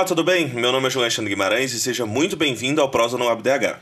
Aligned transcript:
Olá, 0.00 0.06
tudo 0.06 0.24
bem? 0.24 0.48
Meu 0.48 0.72
nome 0.72 0.86
é 0.86 0.90
João 0.90 1.02
Alexandre 1.02 1.28
Guimarães 1.28 1.74
e 1.74 1.78
seja 1.78 2.06
muito 2.06 2.34
bem-vindo 2.34 2.80
ao 2.80 2.88
Prosa 2.88 3.18
no 3.18 3.28
ABDH. 3.28 3.80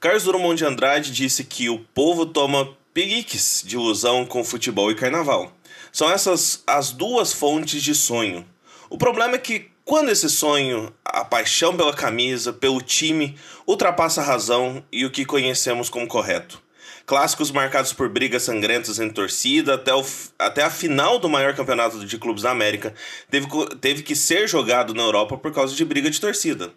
Carlos 0.00 0.24
Drummond 0.24 0.58
de 0.58 0.64
Andrade 0.64 1.12
disse 1.12 1.44
que 1.44 1.68
o 1.70 1.78
povo 1.78 2.26
toma 2.26 2.76
piriques 2.92 3.62
de 3.64 3.76
ilusão 3.76 4.26
com 4.26 4.42
futebol 4.42 4.90
e 4.90 4.96
carnaval. 4.96 5.52
São 5.92 6.10
essas 6.10 6.64
as 6.66 6.90
duas 6.90 7.32
fontes 7.32 7.80
de 7.80 7.94
sonho. 7.94 8.44
O 8.90 8.98
problema 8.98 9.36
é 9.36 9.38
que 9.38 9.70
quando 9.84 10.10
esse 10.10 10.28
sonho, 10.28 10.92
a 11.04 11.24
paixão 11.24 11.76
pela 11.76 11.94
camisa, 11.94 12.52
pelo 12.52 12.82
time, 12.82 13.38
ultrapassa 13.64 14.20
a 14.20 14.24
razão 14.24 14.82
e 14.90 15.06
o 15.06 15.12
que 15.12 15.24
conhecemos 15.24 15.88
como 15.88 16.08
correto. 16.08 16.60
Clássicos 17.04 17.50
marcados 17.50 17.92
por 17.92 18.08
brigas 18.08 18.44
sangrentas 18.44 18.98
em 18.98 19.10
torcida, 19.10 19.74
até, 19.74 19.94
o, 19.94 20.04
até 20.38 20.62
a 20.62 20.70
final 20.70 21.18
do 21.18 21.28
maior 21.28 21.54
campeonato 21.54 22.04
de 22.04 22.18
clubes 22.18 22.42
da 22.42 22.50
América 22.50 22.94
teve, 23.30 23.46
teve 23.80 24.02
que 24.02 24.14
ser 24.14 24.48
jogado 24.48 24.94
na 24.94 25.02
Europa 25.02 25.36
por 25.36 25.52
causa 25.52 25.74
de 25.74 25.84
briga 25.84 26.08
de 26.08 26.20
torcida. 26.20 26.70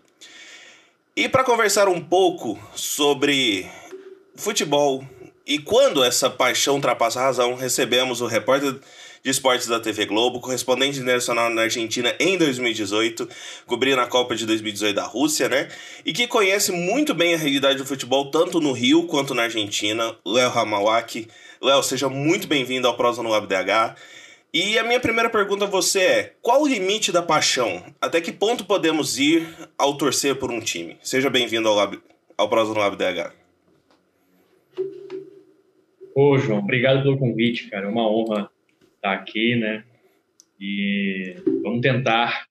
E 1.15 1.29
para 1.29 1.43
conversar 1.43 1.87
um 1.87 2.01
pouco 2.01 2.59
sobre 2.75 3.69
futebol 4.35 5.05
e 5.45 5.59
quando 5.59 6.03
essa 6.03 6.29
paixão 6.29 6.75
ultrapassa 6.75 7.19
a 7.19 7.23
razão, 7.23 7.55
recebemos 7.55 8.19
o 8.19 8.25
repórter 8.25 8.79
de 9.25 9.31
esportes 9.31 9.65
da 9.65 9.79
TV 9.79 10.05
Globo, 10.05 10.39
correspondente 10.39 10.99
internacional 10.99 11.49
na 11.49 11.63
Argentina 11.63 12.13
em 12.19 12.37
2018, 12.37 13.27
cobrindo 13.65 13.99
a 13.99 14.05
Copa 14.05 14.35
de 14.35 14.45
2018 14.45 14.95
da 14.95 15.03
Rússia, 15.03 15.49
né? 15.49 15.67
E 16.05 16.13
que 16.13 16.27
conhece 16.27 16.71
muito 16.71 17.11
bem 17.15 17.33
a 17.33 17.37
realidade 17.37 17.79
do 17.79 17.85
futebol, 17.87 18.29
tanto 18.29 18.61
no 18.61 18.71
Rio 18.71 19.07
quanto 19.07 19.33
na 19.33 19.41
Argentina, 19.41 20.15
Léo 20.23 20.51
Ramawaki. 20.51 21.27
Léo, 21.59 21.81
seja 21.81 22.07
muito 22.07 22.47
bem-vindo 22.47 22.87
ao 22.87 22.95
Prosa 22.95 23.23
no 23.23 23.31
WebDH. 23.31 23.95
E 24.53 24.77
a 24.77 24.83
minha 24.83 24.99
primeira 24.99 25.27
pergunta 25.27 25.65
a 25.65 25.67
você 25.67 25.99
é: 26.01 26.33
qual 26.39 26.61
o 26.61 26.67
limite 26.67 27.11
da 27.11 27.23
paixão? 27.23 27.81
Até 27.99 28.21
que 28.21 28.31
ponto 28.31 28.63
podemos 28.65 29.17
ir 29.17 29.47
ao 29.75 29.97
torcer 29.97 30.35
por 30.35 30.51
um 30.51 30.59
time? 30.59 30.97
Seja 31.01 31.31
bem-vindo 31.31 31.67
ao, 31.67 31.91
ao 32.37 32.47
Prosa 32.47 32.75
no 32.75 32.79
WebDH. 32.79 33.33
Ô, 36.13 36.37
João, 36.37 36.59
obrigado 36.59 37.01
pelo 37.01 37.17
convite, 37.17 37.71
cara. 37.71 37.87
É 37.87 37.89
uma 37.89 38.07
honra 38.07 38.51
estar 39.05 39.13
aqui, 39.13 39.55
né? 39.55 39.85
E 40.59 41.35
vamos 41.61 41.81
tentar 41.81 42.47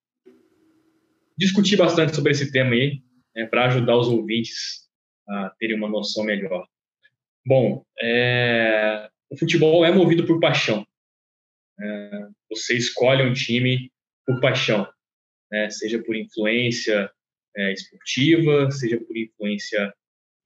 discutir 1.37 1.77
bastante 1.77 2.15
sobre 2.15 2.31
esse 2.31 2.53
tema 2.53 2.75
aí, 2.75 3.03
né, 3.35 3.47
para 3.47 3.67
ajudar 3.67 3.97
os 3.97 4.07
ouvintes 4.07 4.89
a 5.29 5.51
terem 5.59 5.77
uma 5.77 5.89
noção 5.89 6.23
melhor. 6.23 6.67
Bom, 7.45 7.85
é, 8.01 9.09
o 9.29 9.37
futebol 9.37 9.85
é 9.85 9.91
movido 9.91 10.25
por 10.27 10.39
paixão. 10.39 10.87
É, 11.81 12.29
você 12.49 12.77
escolhe 12.77 13.23
um 13.25 13.33
time 13.33 13.91
por 14.25 14.41
paixão, 14.41 14.89
né, 15.51 15.69
seja 15.71 16.01
por 16.03 16.15
influência 16.15 17.11
é, 17.57 17.73
esportiva, 17.73 18.71
seja 18.71 19.01
por 19.01 19.17
influência 19.17 19.93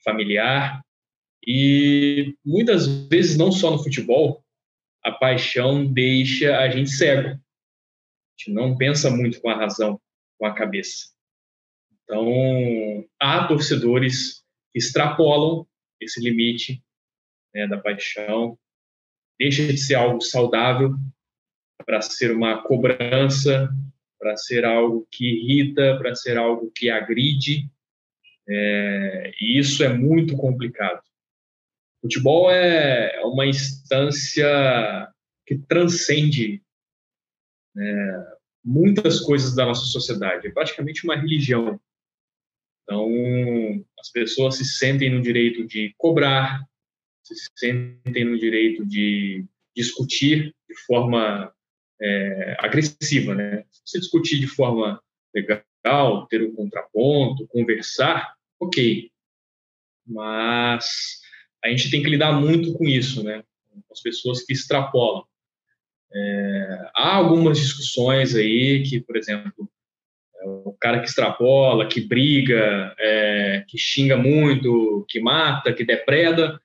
familiar. 0.02 0.80
E 1.46 2.34
muitas 2.44 2.86
vezes, 3.08 3.36
não 3.36 3.52
só 3.52 3.70
no 3.70 3.82
futebol, 3.82 4.42
a 5.04 5.12
paixão 5.12 5.86
deixa 5.86 6.58
a 6.58 6.68
gente 6.68 6.90
cego. 6.90 7.28
A 7.28 7.40
gente 8.38 8.52
não 8.52 8.76
pensa 8.76 9.10
muito 9.10 9.40
com 9.40 9.50
a 9.50 9.56
razão, 9.56 10.00
com 10.38 10.46
a 10.46 10.54
cabeça. 10.54 11.06
Então, 12.04 13.04
há 13.20 13.46
torcedores 13.46 14.42
que 14.72 14.78
extrapolam 14.78 15.66
esse 16.00 16.20
limite 16.20 16.82
né, 17.54 17.66
da 17.66 17.78
paixão, 17.78 18.58
deixa 19.38 19.66
de 19.66 19.76
ser 19.76 19.96
algo 19.96 20.20
saudável 20.20 20.94
para 21.84 22.00
ser 22.00 22.32
uma 22.32 22.62
cobrança, 22.62 23.70
para 24.18 24.36
ser 24.36 24.64
algo 24.64 25.06
que 25.10 25.24
irrita, 25.24 25.96
para 25.98 26.14
ser 26.14 26.36
algo 26.36 26.70
que 26.74 26.90
agride. 26.90 27.70
É, 28.48 29.32
e 29.40 29.58
isso 29.58 29.84
é 29.84 29.88
muito 29.88 30.36
complicado. 30.36 31.02
Futebol 32.00 32.50
é 32.50 33.20
uma 33.24 33.46
instância 33.46 34.46
que 35.46 35.58
transcende 35.58 36.62
né, 37.74 38.26
muitas 38.64 39.20
coisas 39.20 39.54
da 39.54 39.66
nossa 39.66 39.84
sociedade. 39.86 40.46
É 40.46 40.50
praticamente 40.50 41.04
uma 41.04 41.16
religião. 41.16 41.80
Então, 42.82 43.08
as 43.98 44.10
pessoas 44.10 44.56
se 44.56 44.64
sentem 44.64 45.10
no 45.10 45.20
direito 45.20 45.66
de 45.66 45.94
cobrar, 45.98 46.64
se 47.22 47.34
sentem 47.56 48.24
no 48.24 48.38
direito 48.38 48.86
de 48.86 49.44
discutir 49.76 50.54
de 50.68 50.74
forma 50.86 51.52
é, 52.00 52.56
agressiva, 52.60 53.34
né? 53.34 53.64
Se 53.84 53.98
discutir 53.98 54.38
de 54.38 54.46
forma 54.46 55.02
legal, 55.34 56.26
ter 56.26 56.42
um 56.42 56.54
contraponto, 56.54 57.46
conversar, 57.48 58.34
ok. 58.60 59.10
Mas 60.06 61.20
a 61.64 61.68
gente 61.68 61.90
tem 61.90 62.02
que 62.02 62.10
lidar 62.10 62.32
muito 62.32 62.72
com 62.74 62.84
isso, 62.84 63.22
né? 63.22 63.42
Com 63.70 63.92
as 63.92 64.00
pessoas 64.00 64.44
que 64.44 64.52
extrapolam. 64.52 65.24
É, 66.12 66.90
há 66.94 67.16
algumas 67.16 67.58
discussões 67.58 68.34
aí 68.34 68.82
que, 68.82 69.00
por 69.00 69.16
exemplo, 69.16 69.68
é 70.40 70.48
o 70.48 70.76
cara 70.80 71.00
que 71.00 71.08
extrapola, 71.08 71.88
que 71.88 72.00
briga, 72.00 72.94
é, 72.98 73.64
que 73.66 73.76
xinga 73.76 74.16
muito, 74.16 75.04
que 75.08 75.20
mata, 75.20 75.72
que 75.72 75.84
depreda, 75.84 76.60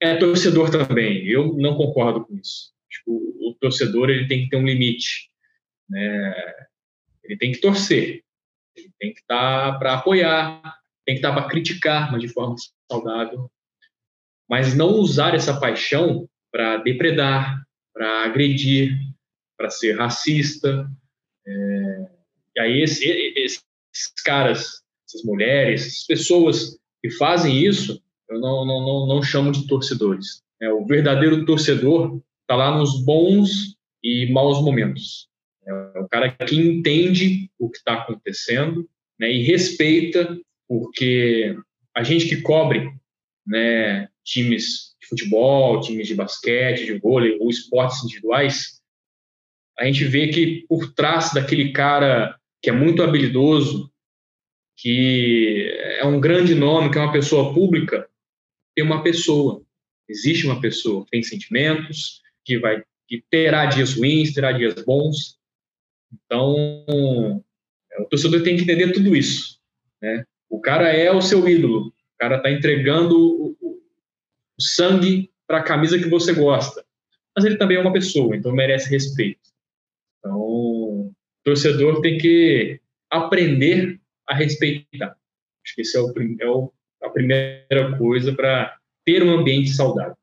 é 0.00 0.16
torcedor 0.16 0.70
também. 0.70 1.26
Eu 1.26 1.54
não 1.56 1.76
concordo 1.76 2.24
com 2.24 2.34
isso. 2.34 2.72
Tipo, 2.90 3.12
o 3.12 3.56
torcedor 3.60 4.10
ele 4.10 4.26
tem 4.26 4.44
que 4.44 4.50
ter 4.50 4.56
um 4.56 4.66
limite. 4.66 5.30
Né? 5.88 6.54
Ele 7.22 7.36
tem 7.38 7.52
que 7.52 7.60
torcer. 7.60 8.22
Ele 8.76 8.92
tem 8.98 9.12
que 9.12 9.20
estar 9.20 9.78
para 9.78 9.94
apoiar, 9.94 10.78
tem 11.06 11.14
que 11.14 11.20
estar 11.20 11.32
para 11.32 11.48
criticar, 11.48 12.10
mas 12.10 12.20
de 12.20 12.28
forma 12.28 12.56
saudável 12.90 13.50
mas 14.50 14.74
não 14.74 14.96
usar 14.96 15.32
essa 15.36 15.60
paixão 15.60 16.28
para 16.50 16.78
depredar, 16.78 17.62
para 17.94 18.24
agredir, 18.24 18.98
para 19.56 19.70
ser 19.70 19.96
racista. 19.96 20.90
É, 21.46 22.06
e 22.56 22.60
aí 22.60 22.82
esse, 22.82 23.06
esses 23.36 23.62
caras, 24.24 24.82
essas 25.06 25.22
mulheres, 25.22 25.86
essas 25.86 26.04
pessoas 26.04 26.76
que 27.00 27.10
fazem 27.10 27.64
isso, 27.64 28.02
eu 28.28 28.40
não, 28.40 28.66
não, 28.66 28.80
não, 28.80 29.06
não 29.06 29.22
chamo 29.22 29.52
de 29.52 29.68
torcedores. 29.68 30.42
É, 30.60 30.72
o 30.72 30.84
verdadeiro 30.84 31.44
torcedor 31.44 32.20
está 32.42 32.56
lá 32.56 32.76
nos 32.76 33.04
bons 33.04 33.76
e 34.02 34.30
maus 34.32 34.60
momentos. 34.60 35.28
É 35.64 36.00
o 36.00 36.08
cara 36.08 36.28
que 36.28 36.56
entende 36.56 37.48
o 37.56 37.70
que 37.70 37.78
está 37.78 37.94
acontecendo 37.94 38.88
né, 39.18 39.30
e 39.30 39.44
respeita, 39.44 40.36
porque 40.66 41.56
a 41.94 42.02
gente 42.02 42.28
que 42.28 42.42
cobre 42.42 42.90
né, 43.46 44.08
times 44.24 44.94
de 45.00 45.08
futebol, 45.08 45.80
times 45.80 46.06
de 46.06 46.14
basquete, 46.14 46.86
de 46.86 46.98
vôlei 46.98 47.38
ou 47.40 47.50
esportes 47.50 48.02
individuais, 48.04 48.80
a 49.78 49.84
gente 49.84 50.04
vê 50.04 50.28
que 50.28 50.64
por 50.68 50.92
trás 50.92 51.32
daquele 51.32 51.72
cara 51.72 52.38
que 52.62 52.68
é 52.68 52.72
muito 52.72 53.02
habilidoso, 53.02 53.90
que 54.76 55.72
é 55.98 56.04
um 56.04 56.20
grande 56.20 56.54
nome, 56.54 56.90
que 56.90 56.98
é 56.98 57.00
uma 57.00 57.12
pessoa 57.12 57.54
pública, 57.54 58.08
tem 58.74 58.84
uma 58.84 59.02
pessoa. 59.02 59.62
Existe 60.08 60.46
uma 60.46 60.60
pessoa 60.60 61.06
tem 61.10 61.22
sentimentos, 61.22 62.20
que 62.44 62.58
vai 62.58 62.82
que 63.08 63.24
terá 63.28 63.66
dias 63.66 63.94
ruins, 63.94 64.32
terá 64.32 64.52
dias 64.52 64.74
bons. 64.84 65.36
Então, 66.12 66.54
o 67.98 68.04
torcedor 68.08 68.42
tem 68.42 68.56
que 68.56 68.62
entender 68.62 68.92
tudo 68.92 69.16
isso. 69.16 69.58
Né? 70.00 70.24
O 70.48 70.60
cara 70.60 70.88
é 70.88 71.10
o 71.10 71.20
seu 71.20 71.48
ídolo, 71.48 71.88
o 71.88 71.92
cara 72.18 72.36
está 72.36 72.50
entregando 72.50 73.56
sangue 74.60 75.30
para 75.46 75.58
a 75.58 75.62
camisa 75.62 75.98
que 75.98 76.08
você 76.08 76.32
gosta. 76.32 76.84
Mas 77.36 77.44
ele 77.44 77.56
também 77.56 77.76
é 77.76 77.80
uma 77.80 77.92
pessoa, 77.92 78.36
então 78.36 78.52
merece 78.52 78.90
respeito. 78.90 79.40
Então, 80.18 80.38
o 80.38 81.12
torcedor 81.44 82.00
tem 82.00 82.18
que 82.18 82.80
aprender 83.10 83.98
a 84.28 84.34
respeitar. 84.34 85.16
Acho 85.64 85.74
que 85.74 85.80
esse 85.82 85.96
é, 85.96 86.00
é 86.40 86.48
o, 86.48 86.72
a 87.02 87.08
primeira 87.08 87.96
coisa 87.98 88.32
para 88.32 88.76
ter 89.04 89.22
um 89.22 89.30
ambiente 89.30 89.70
saudável. 89.70 90.16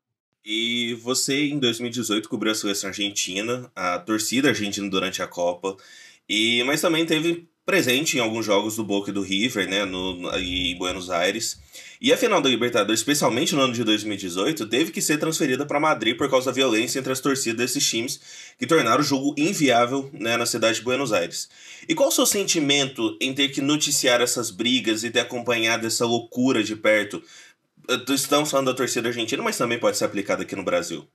E 0.44 0.94
você, 1.02 1.48
em 1.48 1.58
2018, 1.58 2.28
cobriu 2.28 2.52
a 2.52 2.54
seleção 2.54 2.88
argentina, 2.88 3.70
a 3.74 3.98
torcida 3.98 4.48
argentina 4.48 4.88
durante 4.88 5.20
a 5.20 5.26
Copa, 5.26 5.76
e 6.28 6.62
mas 6.64 6.80
também 6.80 7.04
teve 7.04 7.46
presente 7.68 8.16
em 8.16 8.20
alguns 8.20 8.46
jogos 8.46 8.76
do 8.76 8.82
Boca 8.82 9.10
e 9.10 9.12
do 9.12 9.20
River, 9.20 9.68
né, 9.68 9.84
no, 9.84 10.34
em 10.38 10.74
Buenos 10.78 11.10
Aires. 11.10 11.60
E 12.00 12.10
a 12.10 12.16
final 12.16 12.40
da 12.40 12.48
Libertadores, 12.48 13.00
especialmente 13.00 13.54
no 13.54 13.60
ano 13.60 13.74
de 13.74 13.84
2018, 13.84 14.66
teve 14.70 14.90
que 14.90 15.02
ser 15.02 15.18
transferida 15.18 15.66
para 15.66 15.78
Madrid 15.78 16.16
por 16.16 16.30
causa 16.30 16.46
da 16.46 16.52
violência 16.52 16.98
entre 16.98 17.12
as 17.12 17.20
torcidas 17.20 17.58
desses 17.58 17.86
times, 17.86 18.22
que 18.58 18.66
tornaram 18.66 19.02
o 19.02 19.04
jogo 19.04 19.34
inviável 19.36 20.08
né, 20.14 20.38
na 20.38 20.46
cidade 20.46 20.78
de 20.78 20.82
Buenos 20.82 21.12
Aires. 21.12 21.50
E 21.86 21.94
qual 21.94 22.08
o 22.08 22.12
seu 22.12 22.24
sentimento 22.24 23.18
em 23.20 23.34
ter 23.34 23.50
que 23.50 23.60
noticiar 23.60 24.22
essas 24.22 24.50
brigas 24.50 25.04
e 25.04 25.10
ter 25.10 25.20
acompanhado 25.20 25.86
essa 25.86 26.06
loucura 26.06 26.64
de 26.64 26.74
perto? 26.74 27.22
Estamos 28.08 28.50
falando 28.50 28.68
da 28.68 28.74
torcida 28.74 29.08
argentina, 29.08 29.42
mas 29.42 29.58
também 29.58 29.78
pode 29.78 29.98
ser 29.98 30.06
aplicado 30.06 30.40
aqui 30.40 30.56
no 30.56 30.64
Brasil. 30.64 31.06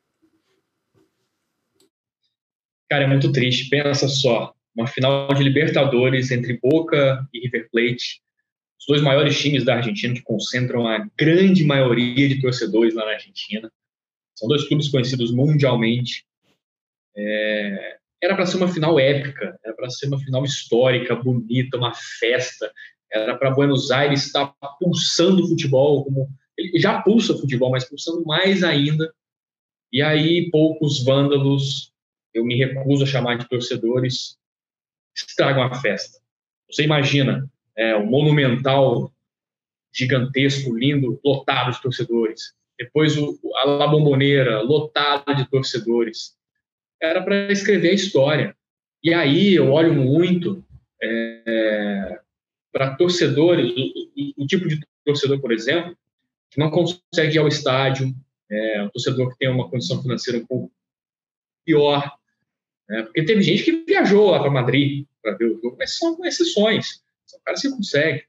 Cara, 2.91 3.05
é 3.05 3.07
muito 3.07 3.31
triste. 3.31 3.69
Pensa 3.69 4.07
só 4.07 4.53
uma 4.75 4.87
final 4.87 5.27
de 5.33 5.43
Libertadores 5.43 6.31
entre 6.31 6.59
Boca 6.61 7.27
e 7.33 7.39
River 7.39 7.69
Plate, 7.71 8.21
os 8.79 8.85
dois 8.87 9.01
maiores 9.01 9.39
times 9.39 9.63
da 9.63 9.75
Argentina 9.75 10.13
que 10.13 10.23
concentram 10.23 10.87
a 10.87 11.07
grande 11.17 11.63
maioria 11.63 12.27
de 12.27 12.41
torcedores 12.41 12.93
lá 12.93 13.05
na 13.05 13.11
Argentina. 13.11 13.71
São 14.35 14.47
dois 14.47 14.67
clubes 14.67 14.89
conhecidos 14.89 15.31
mundialmente. 15.31 16.25
É, 17.15 17.97
era 18.21 18.35
para 18.35 18.45
ser 18.45 18.57
uma 18.57 18.67
final 18.67 18.99
épica, 18.99 19.57
era 19.63 19.75
para 19.75 19.89
ser 19.89 20.07
uma 20.07 20.19
final 20.19 20.43
histórica, 20.43 21.15
bonita, 21.15 21.77
uma 21.77 21.93
festa. 21.93 22.71
Era 23.11 23.37
para 23.37 23.51
Buenos 23.51 23.91
Aires 23.91 24.25
estar 24.25 24.53
pulsando 24.79 25.47
futebol, 25.47 26.03
como 26.03 26.29
ele 26.57 26.79
já 26.79 27.01
pulsa 27.01 27.37
futebol, 27.37 27.71
mas 27.71 27.87
pulsando 27.87 28.23
mais 28.25 28.63
ainda. 28.63 29.13
E 29.91 30.01
aí 30.01 30.49
poucos 30.49 31.03
vândalos, 31.03 31.91
eu 32.33 32.43
me 32.43 32.55
recuso 32.55 33.03
a 33.03 33.07
chamar 33.07 33.37
de 33.37 33.47
torcedores, 33.47 34.37
estragam 35.15 35.63
a 35.63 35.75
festa. 35.75 36.19
Você 36.69 36.83
imagina 36.83 37.49
é, 37.75 37.95
um 37.95 38.05
monumental 38.05 39.11
gigantesco, 39.93 40.75
lindo, 40.75 41.19
lotado 41.23 41.71
de 41.71 41.81
torcedores. 41.81 42.53
Depois 42.77 43.17
o, 43.17 43.39
a 43.55 43.65
La 43.65 43.87
Bombonera, 43.87 44.61
lotada 44.61 45.35
de 45.35 45.47
torcedores. 45.49 46.35
Era 47.01 47.21
para 47.21 47.51
escrever 47.51 47.91
a 47.91 47.93
história. 47.93 48.55
E 49.03 49.13
aí 49.13 49.55
eu 49.55 49.71
olho 49.71 49.93
muito 49.93 50.65
é, 51.01 52.19
para 52.71 52.95
torcedores, 52.95 53.71
o, 53.71 54.43
o, 54.43 54.47
tipo 54.47 54.67
de 54.67 54.79
torcedor, 55.05 55.39
por 55.39 55.51
exemplo, 55.51 55.95
que 56.49 56.59
não 56.59 56.71
consegue 56.71 57.35
ir 57.35 57.39
ao 57.39 57.47
estádio, 57.47 58.13
é, 58.49 58.83
um 58.83 58.89
torcedor 58.89 59.29
que 59.29 59.37
tem 59.37 59.49
uma 59.49 59.69
condição 59.69 60.01
financeira 60.01 60.39
um 60.39 60.45
pouco 60.45 60.71
pior, 61.65 62.17
né? 62.89 63.03
porque 63.03 63.23
teve 63.23 63.41
gente 63.41 63.63
que 63.63 63.83
viajou 63.85 64.31
lá 64.31 64.39
para 64.39 64.51
Madrid 64.51 65.05
para 65.21 65.35
ver 65.35 65.45
o 65.45 65.61
jogo, 65.61 65.75
mas 65.79 65.97
são 65.97 66.17
exceções. 66.25 67.01
São 67.25 67.39
caras 67.45 67.61
que 67.61 67.69
conseguem. 67.69 68.23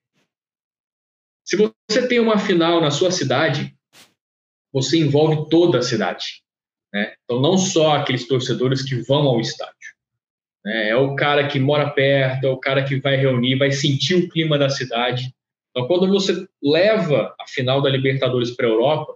Se 1.44 1.56
você 1.56 2.08
tem 2.08 2.20
uma 2.20 2.38
final 2.38 2.80
na 2.80 2.90
sua 2.90 3.10
cidade, 3.10 3.76
você 4.72 4.98
envolve 4.98 5.48
toda 5.50 5.78
a 5.78 5.82
cidade. 5.82 6.42
Né? 6.92 7.14
Então, 7.24 7.40
não 7.40 7.58
só 7.58 7.96
aqueles 7.96 8.26
torcedores 8.26 8.82
que 8.82 8.94
vão 9.02 9.22
ao 9.22 9.40
estádio. 9.40 9.94
Né? 10.64 10.90
É 10.90 10.96
o 10.96 11.14
cara 11.14 11.46
que 11.48 11.58
mora 11.58 11.90
perto, 11.90 12.46
é 12.46 12.50
o 12.50 12.58
cara 12.58 12.84
que 12.84 12.98
vai 13.00 13.16
reunir, 13.16 13.58
vai 13.58 13.72
sentir 13.72 14.14
o 14.14 14.28
clima 14.28 14.56
da 14.56 14.70
cidade. 14.70 15.34
Então, 15.70 15.86
quando 15.86 16.08
você 16.08 16.48
leva 16.62 17.34
a 17.38 17.46
final 17.48 17.82
da 17.82 17.90
Libertadores 17.90 18.52
para 18.52 18.66
a 18.66 18.70
Europa, 18.70 19.14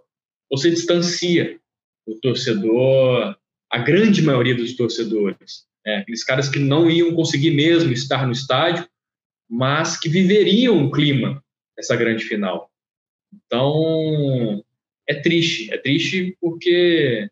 você 0.51 0.71
distancia 0.71 1.59
o 2.07 2.15
torcedor, 2.21 3.37
a 3.71 3.79
grande 3.79 4.23
maioria 4.23 4.55
dos 4.55 4.75
torcedores. 4.75 5.67
Né? 5.85 5.97
Aqueles 5.97 6.25
caras 6.25 6.49
que 6.49 6.59
não 6.59 6.91
iam 6.91 7.15
conseguir 7.15 7.51
mesmo 7.51 7.93
estar 7.93 8.27
no 8.27 8.33
estádio, 8.33 8.89
mas 9.49 9.99
que 9.99 10.09
viveriam 10.09 10.85
o 10.85 10.91
clima 10.91 11.43
dessa 11.77 11.97
grande 11.97 12.25
final. 12.25 12.71
Então, 13.33 14.65
é 15.09 15.15
triste. 15.15 15.73
É 15.73 15.79
triste 15.79 16.37
porque 16.41 17.31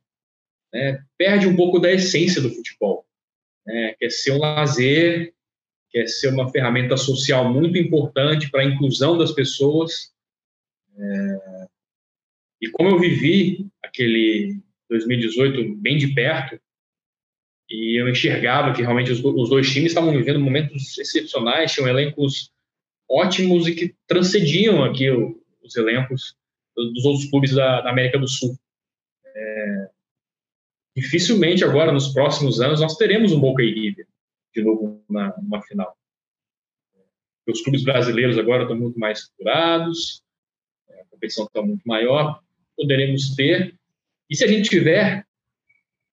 né, 0.72 1.02
perde 1.18 1.46
um 1.46 1.56
pouco 1.56 1.78
da 1.78 1.92
essência 1.92 2.40
do 2.40 2.50
futebol. 2.50 3.06
Né? 3.66 3.94
Quer 3.98 4.10
ser 4.10 4.32
um 4.32 4.38
lazer, 4.38 5.34
quer 5.90 6.06
ser 6.06 6.28
uma 6.28 6.50
ferramenta 6.50 6.96
social 6.96 7.52
muito 7.52 7.78
importante 7.78 8.50
para 8.50 8.62
a 8.62 8.64
inclusão 8.64 9.16
das 9.18 9.32
pessoas. 9.32 10.12
É... 10.98 11.66
E 12.62 12.70
como 12.70 12.88
eu 12.88 12.98
vivi 12.98 13.66
aquele 13.82 14.58
2018 14.88 15.76
bem 15.76 15.96
de 15.96 16.14
perto, 16.14 16.60
e 17.68 18.00
eu 18.00 18.08
enxergava 18.08 18.72
que 18.72 18.82
realmente 18.82 19.10
os, 19.10 19.24
os 19.24 19.48
dois 19.48 19.70
times 19.70 19.90
estavam 19.90 20.12
vivendo 20.12 20.40
momentos 20.40 20.96
excepcionais, 20.98 21.72
tinham 21.72 21.88
elencos 21.88 22.52
ótimos 23.08 23.66
e 23.66 23.74
que 23.74 23.94
transcendiam 24.06 24.84
aqui 24.84 25.10
o, 25.10 25.40
os 25.62 25.76
elencos 25.76 26.36
dos 26.76 27.04
outros 27.04 27.28
clubes 27.30 27.54
da, 27.54 27.80
da 27.80 27.90
América 27.90 28.18
do 28.18 28.28
Sul. 28.28 28.56
É, 29.24 29.90
dificilmente 30.96 31.64
agora, 31.64 31.90
nos 31.90 32.12
próximos 32.12 32.60
anos, 32.60 32.80
nós 32.80 32.96
teremos 32.96 33.32
um 33.32 33.40
Boca 33.40 33.62
e 33.62 33.72
River 33.72 34.06
de 34.56 34.62
novo 34.62 35.04
na, 35.08 35.36
numa 35.40 35.60
final. 35.62 35.94
Os 37.46 37.60
clubes 37.60 37.84
brasileiros 37.84 38.38
agora 38.38 38.62
estão 38.62 38.76
muito 38.76 38.98
mais 38.98 39.20
estruturados, 39.20 40.22
a 40.88 41.04
competição 41.10 41.44
está 41.44 41.62
muito 41.62 41.82
maior, 41.86 42.40
poderemos 42.76 43.34
ter. 43.34 43.78
E 44.28 44.36
se 44.36 44.44
a 44.44 44.48
gente 44.48 44.68
tiver, 44.68 45.26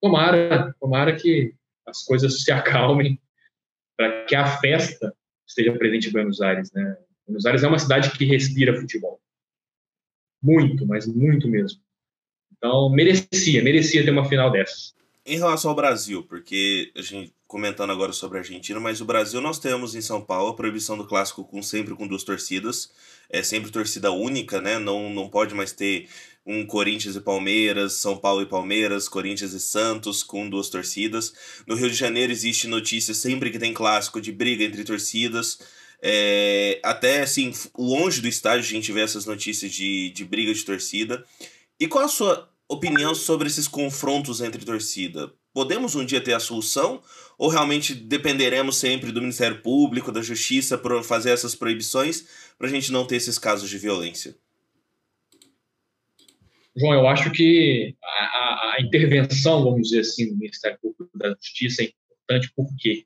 tomara, 0.01 0.73
tomara 0.79 1.15
que 1.15 1.53
as 1.85 2.03
coisas 2.03 2.43
se 2.43 2.51
acalmem 2.53 3.19
para 3.97 4.25
que 4.25 4.35
a 4.35 4.57
festa 4.57 5.15
esteja 5.47 5.73
presente 5.77 6.09
em 6.09 6.11
Buenos 6.11 6.41
Aires, 6.41 6.71
né? 6.71 6.97
Buenos 7.25 7.45
Aires 7.45 7.63
é 7.63 7.67
uma 7.67 7.79
cidade 7.79 8.11
que 8.11 8.25
respira 8.25 8.79
futebol. 8.79 9.21
Muito, 10.41 10.85
mas 10.85 11.07
muito 11.07 11.47
mesmo. 11.47 11.79
Então, 12.57 12.89
merecia, 12.89 13.63
merecia 13.63 14.03
ter 14.03 14.11
uma 14.11 14.27
final 14.27 14.51
dessas. 14.51 14.93
Em 15.25 15.37
relação 15.37 15.69
ao 15.71 15.75
Brasil, 15.75 16.23
porque 16.23 16.91
a 16.95 17.01
gente 17.01 17.33
comentando 17.47 17.91
agora 17.91 18.11
sobre 18.11 18.37
a 18.37 18.41
Argentina, 18.41 18.79
mas 18.79 18.99
o 18.99 19.05
Brasil 19.05 19.39
nós 19.39 19.59
temos 19.59 19.93
em 19.93 20.01
São 20.01 20.19
Paulo 20.19 20.49
a 20.49 20.55
proibição 20.55 20.97
do 20.97 21.05
clássico 21.05 21.45
com 21.45 21.61
sempre 21.61 21.95
com 21.95 22.07
duas 22.07 22.23
torcidas, 22.23 22.91
é 23.29 23.43
sempre 23.43 23.71
torcida 23.71 24.11
única, 24.11 24.59
né? 24.59 24.79
Não, 24.79 25.13
não 25.13 25.29
pode 25.29 25.53
mais 25.53 25.71
ter 25.71 26.09
um 26.45 26.65
Corinthians 26.65 27.15
e 27.15 27.21
Palmeiras, 27.21 27.93
São 27.93 28.17
Paulo 28.17 28.41
e 28.41 28.45
Palmeiras, 28.45 29.07
Corinthians 29.07 29.53
e 29.53 29.59
Santos 29.59 30.23
com 30.23 30.49
duas 30.49 30.69
torcidas. 30.69 31.33
No 31.65 31.75
Rio 31.75 31.89
de 31.89 31.95
Janeiro 31.95 32.31
existe 32.31 32.67
notícia 32.67 33.13
sempre 33.13 33.49
que 33.49 33.59
tem 33.59 33.73
clássico 33.73 34.19
de 34.19 34.31
briga 34.31 34.63
entre 34.63 34.83
torcidas. 34.83 35.59
É, 36.01 36.81
até 36.83 37.21
assim, 37.21 37.53
longe 37.77 38.19
do 38.19 38.27
estádio 38.27 38.65
a 38.65 38.73
gente 38.73 38.91
vê 38.91 39.01
essas 39.01 39.25
notícias 39.25 39.71
de, 39.71 40.09
de 40.09 40.25
briga 40.25 40.53
de 40.53 40.63
torcida. 40.63 41.25
E 41.79 41.87
qual 41.87 42.05
a 42.05 42.09
sua 42.09 42.49
opinião 42.67 43.15
sobre 43.15 43.47
esses 43.47 43.67
confrontos 43.67 44.41
entre 44.41 44.65
torcida? 44.65 45.31
Podemos 45.53 45.95
um 45.95 46.03
dia 46.03 46.19
ter 46.19 46.33
a 46.33 46.39
solução? 46.39 47.01
Ou 47.37 47.47
realmente 47.47 47.93
dependeremos 47.93 48.75
sempre 48.77 49.11
do 49.11 49.21
Ministério 49.21 49.61
Público, 49.61 50.11
da 50.11 50.21
Justiça, 50.21 50.77
para 50.77 51.01
fazer 51.03 51.29
essas 51.29 51.55
proibições, 51.55 52.25
para 52.57 52.67
a 52.67 52.69
gente 52.69 52.91
não 52.91 53.05
ter 53.05 53.17
esses 53.17 53.37
casos 53.37 53.69
de 53.69 53.77
violência? 53.77 54.35
João, 56.75 56.93
eu 56.93 57.07
acho 57.07 57.31
que 57.31 57.95
a, 58.03 58.75
a, 58.75 58.81
intervenção, 58.81 59.63
vamos 59.63 59.89
dizer 59.89 59.99
assim, 59.99 60.29
do 60.29 60.37
Ministério 60.37 60.79
Público 60.81 61.17
da 61.17 61.29
Justiça 61.29 61.83
é 61.83 61.85
importante 61.85 62.51
porque 62.55 63.05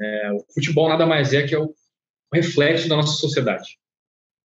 é, 0.00 0.32
o 0.32 0.44
futebol 0.52 0.88
nada 0.88 1.06
mais 1.06 1.32
é 1.32 1.46
que 1.46 1.54
é 1.54 1.58
o 1.58 1.72
reflexo 2.32 2.88
da 2.88 2.96
nossa 2.96 3.16
sociedade. 3.16 3.78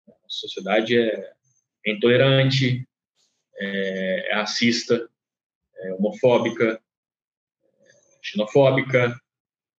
A 0.07 0.13
sociedade 0.29 0.99
é, 0.99 1.33
é 1.87 1.93
intolerante, 1.93 2.87
é, 3.57 4.31
é 4.31 4.35
racista, 4.35 5.09
é 5.79 5.95
homofóbica, 5.95 6.79
é 7.63 7.89
xenofóbica. 8.23 9.19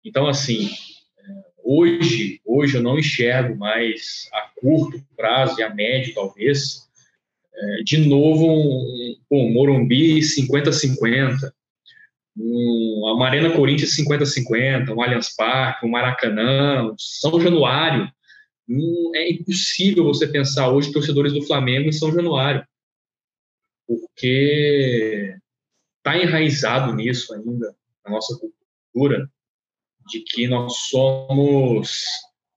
Então, 0.03 0.27
assim, 0.27 0.71
é, 1.19 1.23
hoje, 1.63 2.41
hoje 2.43 2.79
eu 2.79 2.83
não 2.83 2.99
enxergo 2.99 3.55
mais 3.55 4.31
a 4.33 4.51
curto 4.59 5.05
prazo 5.15 5.61
e 5.61 5.63
a 5.63 5.75
médio, 5.75 6.15
talvez, 6.15 6.88
é, 7.61 7.83
de 7.83 7.99
novo, 8.09 8.47
um, 8.47 9.17
um 9.31 9.53
Morumbi 9.53 10.21
50-50, 10.21 11.53
um, 12.37 13.03
uma 13.05 13.27
Arena 13.27 13.51
Corinthians 13.51 13.97
50-50, 13.97 14.91
um 14.91 15.03
Allianz 15.03 15.35
Parque, 15.35 15.85
um 15.85 15.91
Maracanã, 15.91 16.85
um 16.85 16.95
São 16.97 17.41
Januário. 17.41 18.09
Um, 18.69 19.13
é 19.15 19.33
impossível 19.33 20.05
você 20.05 20.29
pensar 20.29 20.71
hoje 20.71 20.93
torcedores 20.93 21.33
do 21.33 21.43
Flamengo 21.43 21.89
em 21.89 21.93
São 21.93 22.13
Januário, 22.13 22.65
porque 23.87 25.37
está 25.97 26.17
enraizado 26.17 26.95
nisso 26.95 27.35
ainda, 27.35 27.75
na 28.05 28.13
nossa 28.13 28.39
cultura, 28.39 29.29
de 30.07 30.21
que 30.21 30.47
nós 30.47 30.77
somos 30.89 32.05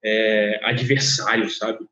é, 0.04 0.60
adversários, 0.64 1.58
sabe? 1.58 1.86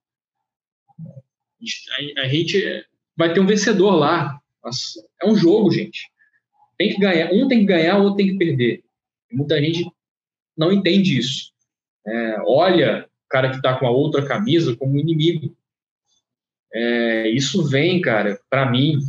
A, 2.18 2.22
a 2.22 2.28
gente 2.28 2.86
vai 3.20 3.34
ter 3.34 3.42
um 3.42 3.46
vencedor 3.46 3.92
lá. 3.96 4.40
É 5.22 5.28
um 5.28 5.36
jogo, 5.36 5.70
gente. 5.70 6.10
Tem 6.78 6.94
que 6.94 7.02
ganhar. 7.02 7.34
Um 7.34 7.50
tem 7.50 7.60
que 7.60 7.66
ganhar, 7.66 7.98
o 7.98 8.04
outro 8.04 8.16
tem 8.16 8.28
que 8.28 8.38
perder. 8.38 8.82
Muita 9.30 9.62
gente 9.62 9.92
não 10.58 10.72
entende 10.72 11.18
isso. 11.18 11.52
É, 12.08 12.38
olha 12.46 13.06
o 13.06 13.30
cara 13.30 13.50
que 13.50 13.58
está 13.58 13.78
com 13.78 13.86
a 13.86 13.92
outra 13.92 14.26
camisa 14.26 14.74
como 14.78 14.98
inimigo. 14.98 15.54
É, 16.74 17.30
isso 17.30 17.62
vem, 17.68 18.00
cara, 18.00 18.40
para 18.50 18.72
mim, 18.72 19.00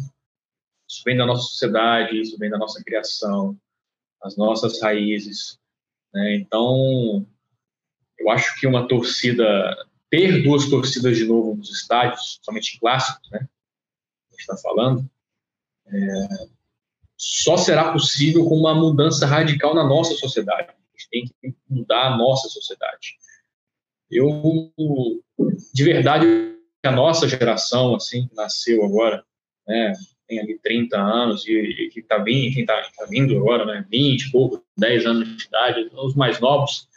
isso 0.89 1.03
vem 1.05 1.17
da 1.17 1.25
nossa 1.25 1.43
sociedade, 1.43 2.21
isso 2.21 2.37
vem 2.37 2.51
da 2.51 2.59
nossa 2.59 2.83
criação, 2.83 3.57
as 4.25 4.37
nossas 4.37 4.83
raízes. 4.83 5.57
Né? 6.13 6.35
Então, 6.35 7.25
eu 8.19 8.29
acho 8.29 8.59
que 8.59 8.67
uma 8.67 8.89
torcida, 8.89 9.47
ter 10.11 10.43
duas 10.43 10.69
torcidas 10.69 11.17
de 11.17 11.27
novo 11.27 11.55
nos 11.55 11.71
estádios, 11.71 12.41
somente 12.43 12.75
em 12.75 12.81
clássicos, 12.81 13.31
né? 13.31 13.47
Está 14.41 14.57
falando, 14.57 15.09
é, 15.87 16.29
só 17.17 17.57
será 17.57 17.93
possível 17.93 18.45
com 18.45 18.57
uma 18.57 18.75
mudança 18.75 19.27
radical 19.27 19.75
na 19.75 19.85
nossa 19.85 20.15
sociedade. 20.15 20.69
tem 21.11 21.25
que 21.27 21.55
mudar 21.69 22.07
a 22.07 22.17
nossa 22.17 22.49
sociedade. 22.49 23.17
Eu, 24.11 24.73
de 25.73 25.85
verdade, 25.85 26.27
a 26.83 26.91
nossa 26.91 27.29
geração, 27.29 27.95
assim, 27.95 28.27
que 28.27 28.35
nasceu 28.35 28.85
agora, 28.85 29.25
né, 29.67 29.93
tem 30.27 30.41
ali 30.41 30.59
30 30.59 30.97
anos 30.97 31.47
e, 31.47 31.53
e 31.53 31.91
que 31.91 32.01
está 32.01 32.19
vindo, 32.19 32.55
quem 32.55 32.63
está 32.63 32.81
tá 32.97 33.07
vindo 33.07 33.37
agora, 33.37 33.65
né, 33.67 33.87
20, 33.91 34.31
pouco, 34.31 34.65
10 34.77 35.07
anos 35.07 35.37
de 35.37 35.45
idade, 35.45 35.91
os 35.93 36.15
mais 36.15 36.41
novos, 36.41 36.89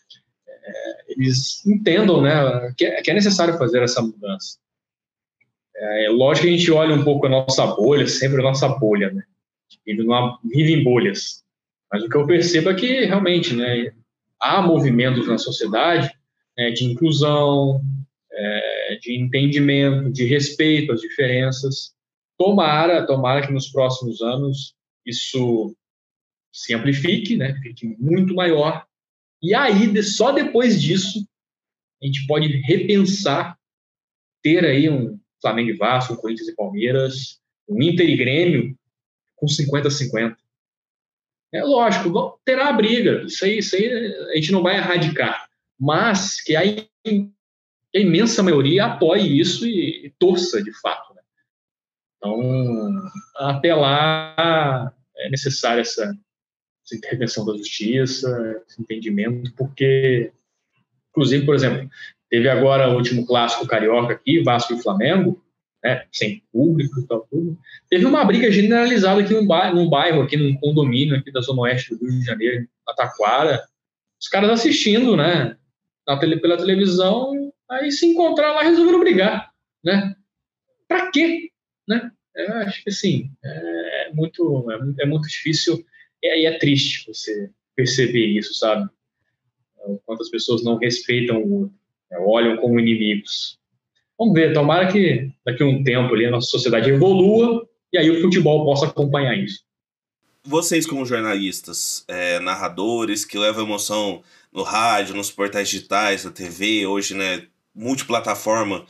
é, 0.47 1.11
eles 1.11 1.65
entendam, 1.65 2.21
né, 2.21 2.73
que 2.77 2.85
é, 2.85 3.01
que 3.01 3.11
é 3.11 3.13
necessário 3.13 3.57
fazer 3.57 3.83
essa 3.83 4.01
mudança. 4.01 4.57
É, 5.75 6.09
lógico 6.09 6.47
que 6.47 6.53
a 6.53 6.57
gente 6.57 6.71
olha 6.71 6.95
um 6.95 7.03
pouco 7.03 7.25
a 7.25 7.29
nossa 7.29 7.65
bolha, 7.67 8.07
sempre 8.07 8.39
a 8.39 8.43
nossa 8.43 8.67
bolha, 8.67 9.11
né, 9.11 9.23
vive, 9.85 10.03
numa, 10.03 10.39
vive 10.43 10.73
em 10.73 10.83
bolhas, 10.83 11.43
mas 11.91 12.03
o 12.03 12.09
que 12.09 12.15
eu 12.15 12.27
percebo 12.27 12.69
é 12.69 12.75
que 12.75 13.05
realmente, 13.05 13.55
né, 13.55 13.91
há 14.39 14.61
movimentos 14.61 15.27
na 15.27 15.37
sociedade 15.37 16.11
né, 16.57 16.71
de 16.71 16.85
inclusão, 16.85 17.81
é, 18.31 18.99
de 19.01 19.19
entendimento, 19.19 20.11
de 20.11 20.25
respeito 20.25 20.91
às 20.91 21.01
diferenças, 21.01 21.93
Tomara, 22.37 23.05
tomara 23.05 23.45
que 23.45 23.53
nos 23.53 23.69
próximos 23.69 24.21
anos 24.21 24.75
isso 25.05 25.75
se 26.51 26.73
amplifique, 26.73 27.37
né, 27.37 27.53
fique 27.61 27.95
muito 27.99 28.35
maior. 28.35 28.85
E 29.41 29.53
aí, 29.53 30.01
só 30.03 30.31
depois 30.31 30.81
disso, 30.81 31.25
a 32.01 32.05
gente 32.05 32.25
pode 32.27 32.47
repensar 32.65 33.57
ter 34.41 34.65
aí 34.65 34.89
um 34.89 35.19
Flamengo 35.43 35.69
e 35.69 35.77
Vasco, 35.77 36.15
Corinthians 36.15 36.47
e 36.47 36.55
Palmeiras, 36.55 37.41
um 37.67 37.81
Inter 37.81 38.09
e 38.09 38.15
Grêmio 38.15 38.77
com 39.35 39.45
50-50. 39.45 40.35
É 41.51 41.63
lógico, 41.63 42.39
terá 42.43 42.71
briga, 42.71 43.23
isso 43.23 43.45
aí, 43.45 43.59
isso 43.59 43.75
aí 43.75 43.87
a 44.31 44.35
gente 44.35 44.51
não 44.51 44.63
vai 44.63 44.77
erradicar, 44.77 45.47
mas 45.79 46.41
que 46.41 46.55
a, 46.55 46.63
imensa 47.93 48.41
maioria 48.41 48.85
apoie 48.85 49.39
isso 49.39 49.67
e, 49.67 50.07
e 50.07 50.09
torça 50.17 50.63
de 50.63 50.71
fato. 50.79 51.13
Então, 52.17 52.39
até 53.35 53.75
lá 53.75 54.93
é 55.17 55.29
necessária 55.29 55.81
essa, 55.81 56.03
essa 56.85 56.95
intervenção 56.95 57.45
da 57.45 57.57
justiça, 57.57 58.63
esse 58.65 58.81
entendimento, 58.81 59.53
porque, 59.55 60.31
inclusive, 61.11 61.45
por 61.45 61.53
exemplo, 61.53 61.89
teve 62.33 62.49
agora 62.49 62.89
o 62.89 62.95
último 62.95 63.27
clássico 63.27 63.67
carioca 63.67 64.13
aqui, 64.15 64.41
Vasco 64.41 64.73
e 64.73 64.81
Flamengo, 64.81 65.39
né, 65.83 66.03
sem 66.11 66.43
público 66.51 66.99
e 66.99 67.05
tal, 67.05 67.27
tudo. 67.29 67.55
Teve 67.87 68.05
uma 68.05 68.25
briga 68.25 68.51
generalizada 68.51 69.21
aqui 69.21 69.31
num 69.35 69.45
bairro, 69.45 69.75
num 69.75 69.87
bairro, 69.87 70.23
aqui 70.23 70.35
num 70.35 70.57
condomínio 70.57 71.15
aqui 71.15 71.31
da 71.31 71.41
Zona 71.41 71.61
Oeste 71.61 71.93
do 71.93 72.03
Rio 72.03 72.19
de 72.19 72.25
Janeiro, 72.25 72.67
na 72.87 72.93
Taquara. 72.95 73.63
Os 74.19 74.27
caras 74.27 74.49
assistindo, 74.49 75.15
né, 75.15 75.55
na 76.07 76.17
tele, 76.17 76.37
pela 76.37 76.57
televisão, 76.57 77.53
aí 77.69 77.91
se 77.91 78.07
encontraram 78.07 78.55
lá 78.55 78.63
resolveram 78.63 79.01
brigar, 79.01 79.51
né? 79.85 80.15
Pra 80.87 81.11
quê? 81.11 81.51
Né? 81.87 82.09
Eu 82.35 82.51
acho 82.55 82.83
que 82.83 82.89
assim, 82.89 83.29
é 83.43 84.11
muito, 84.11 84.65
é, 84.71 85.03
é 85.03 85.05
muito 85.05 85.27
difícil 85.27 85.85
e 86.23 86.27
aí 86.29 86.45
é 86.47 86.57
triste 86.57 87.05
você 87.05 87.51
perceber 87.75 88.25
isso, 88.25 88.55
sabe? 88.55 88.89
Quantas 90.03 90.31
pessoas 90.31 90.63
não 90.63 90.77
respeitam 90.77 91.37
o 91.37 91.53
outro? 91.61 91.82
Olham 92.19 92.57
como 92.57 92.79
inimigos. 92.79 93.57
Vamos 94.17 94.33
ver, 94.33 94.53
tomara 94.53 94.91
que 94.91 95.31
daqui 95.45 95.63
a 95.63 95.65
um 95.65 95.83
tempo 95.83 96.13
ali 96.13 96.25
a 96.25 96.31
nossa 96.31 96.47
sociedade 96.47 96.89
evolua 96.89 97.67
e 97.91 97.97
aí 97.97 98.09
o 98.09 98.21
futebol 98.21 98.63
possa 98.63 98.87
acompanhar 98.87 99.37
isso. 99.37 99.61
Vocês, 100.45 100.85
como 100.85 101.05
jornalistas, 101.05 102.03
é, 102.07 102.39
narradores 102.39 103.23
que 103.23 103.37
levam 103.37 103.63
emoção 103.63 104.21
no 104.51 104.61
rádio, 104.61 105.15
nos 105.15 105.31
portais 105.31 105.69
digitais, 105.69 106.25
na 106.25 106.31
TV, 106.31 106.85
hoje, 106.85 107.13
né, 107.15 107.47
multiplataforma 107.73 108.85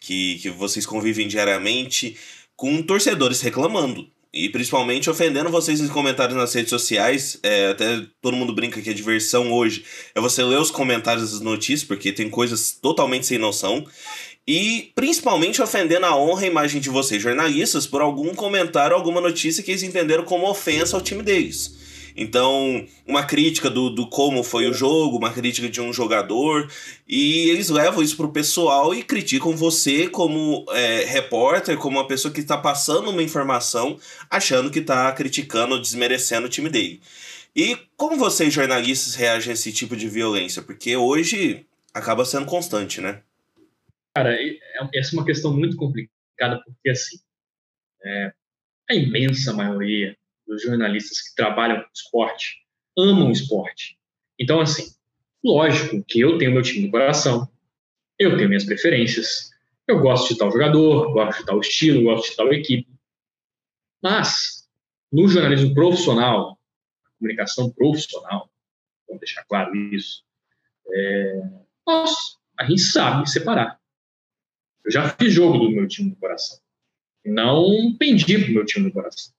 que, 0.00 0.38
que 0.40 0.50
vocês 0.50 0.84
convivem 0.84 1.28
diariamente, 1.28 2.16
com 2.56 2.82
torcedores 2.82 3.40
reclamando. 3.40 4.08
E 4.36 4.50
principalmente 4.50 5.08
ofendendo 5.08 5.48
vocês 5.48 5.80
nos 5.80 5.90
comentários 5.90 6.36
nas 6.36 6.52
redes 6.52 6.68
sociais. 6.68 7.38
É, 7.42 7.70
até 7.70 8.02
todo 8.20 8.36
mundo 8.36 8.54
brinca 8.54 8.82
que 8.82 8.90
a 8.90 8.94
diversão 8.94 9.50
hoje 9.50 9.82
é 10.14 10.20
você 10.20 10.44
ler 10.44 10.60
os 10.60 10.70
comentários 10.70 11.32
das 11.32 11.40
notícias, 11.40 11.84
porque 11.84 12.12
tem 12.12 12.28
coisas 12.28 12.72
totalmente 12.72 13.24
sem 13.24 13.38
noção. 13.38 13.86
E 14.46 14.92
principalmente 14.94 15.62
ofendendo 15.62 16.04
a 16.04 16.14
honra 16.14 16.44
e 16.44 16.50
imagem 16.50 16.82
de 16.82 16.90
vocês, 16.90 17.22
jornalistas, 17.22 17.86
por 17.86 18.02
algum 18.02 18.34
comentário, 18.34 18.94
alguma 18.94 19.22
notícia 19.22 19.62
que 19.62 19.70
eles 19.70 19.82
entenderam 19.82 20.24
como 20.24 20.48
ofensa 20.48 20.96
ao 20.96 21.02
time 21.02 21.22
deles. 21.22 21.85
Então, 22.16 22.86
uma 23.06 23.24
crítica 23.24 23.68
do, 23.68 23.90
do 23.90 24.08
como 24.08 24.42
foi 24.42 24.66
o 24.66 24.72
jogo, 24.72 25.18
uma 25.18 25.32
crítica 25.32 25.68
de 25.68 25.80
um 25.82 25.92
jogador, 25.92 26.70
e 27.06 27.50
eles 27.50 27.68
levam 27.68 28.02
isso 28.02 28.16
pro 28.16 28.32
pessoal 28.32 28.94
e 28.94 29.02
criticam 29.02 29.54
você 29.54 30.08
como 30.08 30.64
é, 30.70 31.04
repórter, 31.04 31.76
como 31.76 31.98
uma 31.98 32.08
pessoa 32.08 32.32
que 32.32 32.40
está 32.40 32.56
passando 32.56 33.10
uma 33.10 33.22
informação, 33.22 33.98
achando 34.30 34.70
que 34.70 34.78
está 34.78 35.12
criticando 35.12 35.74
ou 35.74 35.80
desmerecendo 35.80 36.46
o 36.46 36.50
time 36.50 36.70
dele. 36.70 37.02
E 37.54 37.76
como 37.96 38.16
vocês, 38.16 38.52
jornalistas, 38.52 39.14
reagem 39.14 39.50
a 39.50 39.54
esse 39.54 39.72
tipo 39.72 39.94
de 39.94 40.08
violência? 40.08 40.62
Porque 40.62 40.96
hoje 40.96 41.66
acaba 41.92 42.24
sendo 42.24 42.46
constante, 42.46 43.00
né? 43.00 43.22
Cara, 44.14 44.34
é, 44.34 44.58
essa 44.94 45.14
é 45.14 45.18
uma 45.18 45.26
questão 45.26 45.54
muito 45.54 45.76
complicada, 45.76 46.62
porque 46.64 46.88
assim, 46.88 47.18
é, 48.04 48.32
a 48.88 48.94
imensa 48.94 49.52
maioria 49.52 50.16
dos 50.46 50.62
jornalistas 50.62 51.20
que 51.20 51.34
trabalham 51.34 51.82
com 51.82 51.90
esporte 51.94 52.64
amam 52.96 53.30
esporte. 53.30 53.98
Então, 54.38 54.60
assim, 54.60 54.94
lógico 55.44 56.02
que 56.06 56.20
eu 56.20 56.38
tenho 56.38 56.52
meu 56.52 56.62
time 56.62 56.86
do 56.86 56.90
coração, 56.90 57.48
eu 58.18 58.36
tenho 58.36 58.48
minhas 58.48 58.64
preferências, 58.64 59.50
eu 59.86 60.00
gosto 60.00 60.32
de 60.32 60.38
tal 60.38 60.50
jogador, 60.50 61.12
gosto 61.12 61.40
de 61.40 61.46
tal 61.46 61.60
estilo, 61.60 62.04
gosto 62.04 62.30
de 62.30 62.36
tal 62.36 62.52
equipe. 62.52 62.88
Mas, 64.02 64.68
no 65.12 65.28
jornalismo 65.28 65.74
profissional, 65.74 66.58
comunicação 67.18 67.70
profissional, 67.70 68.50
vamos 69.06 69.20
deixar 69.20 69.44
claro 69.44 69.74
isso, 69.74 70.24
é, 70.88 71.42
nós, 71.86 72.38
a 72.58 72.64
gente 72.64 72.80
sabe 72.80 73.28
separar. 73.28 73.78
Eu 74.84 74.90
já 74.90 75.08
fiz 75.10 75.32
jogo 75.32 75.58
do 75.58 75.70
meu 75.70 75.86
time 75.86 76.10
do 76.10 76.16
coração. 76.16 76.58
Não 77.24 77.96
pendi 77.98 78.38
pro 78.38 78.52
meu 78.52 78.64
time 78.64 78.86
do 78.88 78.92
coração 78.92 79.35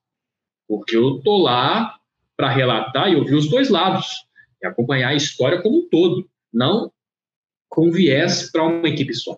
porque 0.68 0.96
eu 0.96 1.20
tô 1.22 1.38
lá 1.38 1.98
para 2.36 2.50
relatar 2.50 3.10
e 3.10 3.16
ouvir 3.16 3.36
os 3.36 3.50
dois 3.50 3.70
lados 3.70 4.26
e 4.62 4.68
acompanhar 4.68 5.10
a 5.10 5.16
história 5.16 5.62
como 5.62 5.80
um 5.80 5.90
todo, 5.90 6.30
não 6.54 6.92
com 7.70 7.92
viés 7.92 8.52
para 8.52 8.64
uma 8.64 8.88
equipe 8.88 9.14
só. 9.14 9.38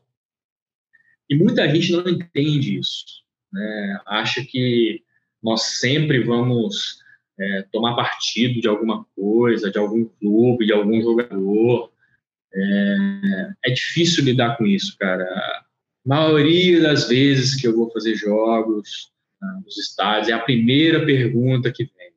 E 1.30 1.36
muita 1.36 1.68
gente 1.70 1.92
não 1.92 2.08
entende 2.10 2.78
isso, 2.78 3.06
né? 3.52 4.02
acha 4.06 4.44
que 4.44 5.04
nós 5.42 5.78
sempre 5.78 6.24
vamos 6.24 7.00
é, 7.40 7.66
tomar 7.72 7.96
partido 7.96 8.60
de 8.60 8.68
alguma 8.68 9.06
coisa, 9.16 9.72
de 9.72 9.78
algum 9.78 10.06
clube, 10.06 10.66
de 10.66 10.74
algum 10.74 11.02
jogador. 11.02 11.92
É, 12.54 13.52
é 13.66 13.72
difícil 13.72 14.24
lidar 14.24 14.58
com 14.58 14.66
isso, 14.66 14.98
cara. 14.98 15.24
A 15.24 15.64
maioria 16.06 16.82
das 16.82 17.08
vezes 17.08 17.60
que 17.60 17.68
eu 17.68 17.76
vou 17.76 17.92
fazer 17.92 18.16
jogos, 18.16 19.12
nos 19.42 19.78
estádios, 19.78 20.30
é 20.30 20.34
a 20.34 20.40
primeira 20.40 21.06
pergunta 21.06 21.72
que 21.72 21.86
vem. 21.86 22.12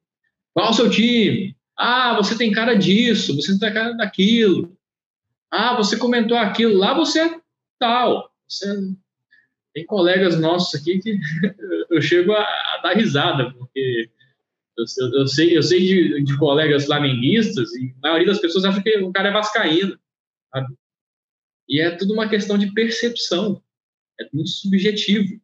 Qual 0.52 0.70
o 0.70 0.74
seu 0.74 0.90
time? 0.90 1.56
Ah, 1.76 2.14
você 2.16 2.36
tem 2.36 2.52
cara 2.52 2.74
disso, 2.74 3.34
você 3.34 3.58
tem 3.58 3.72
cara 3.72 3.92
daquilo. 3.92 4.76
Ah, 5.50 5.76
você 5.76 5.96
comentou 5.96 6.36
aquilo, 6.36 6.76
lá 6.76 6.94
você 6.94 7.20
é 7.20 7.40
tal. 7.78 8.30
Você... 8.48 8.66
Tem 9.74 9.86
colegas 9.86 10.38
nossos 10.38 10.78
aqui 10.78 10.98
que 10.98 11.18
eu 11.90 12.02
chego 12.02 12.32
a, 12.32 12.42
a 12.42 12.80
dar 12.82 12.94
risada, 12.94 13.52
porque 13.54 14.10
eu, 14.76 14.84
eu, 14.98 15.20
eu, 15.20 15.26
sei, 15.26 15.56
eu 15.56 15.62
sei 15.62 15.80
de, 15.80 16.24
de, 16.24 16.38
colegas 16.38 16.84
flamenguistas 16.84 17.72
e 17.74 17.94
a 18.02 18.08
maioria 18.08 18.26
das 18.26 18.38
pessoas 18.38 18.64
acha 18.64 18.82
que 18.82 18.98
o 18.98 19.12
cara 19.12 19.30
é 19.30 19.32
vascaíno. 19.32 19.98
Sabe? 20.52 20.74
E 21.68 21.80
é 21.80 21.90
tudo 21.90 22.12
uma 22.12 22.28
questão 22.28 22.58
de 22.58 22.72
percepção. 22.72 23.62
É 24.20 24.28
muito 24.32 24.50
subjetivo 24.50 25.40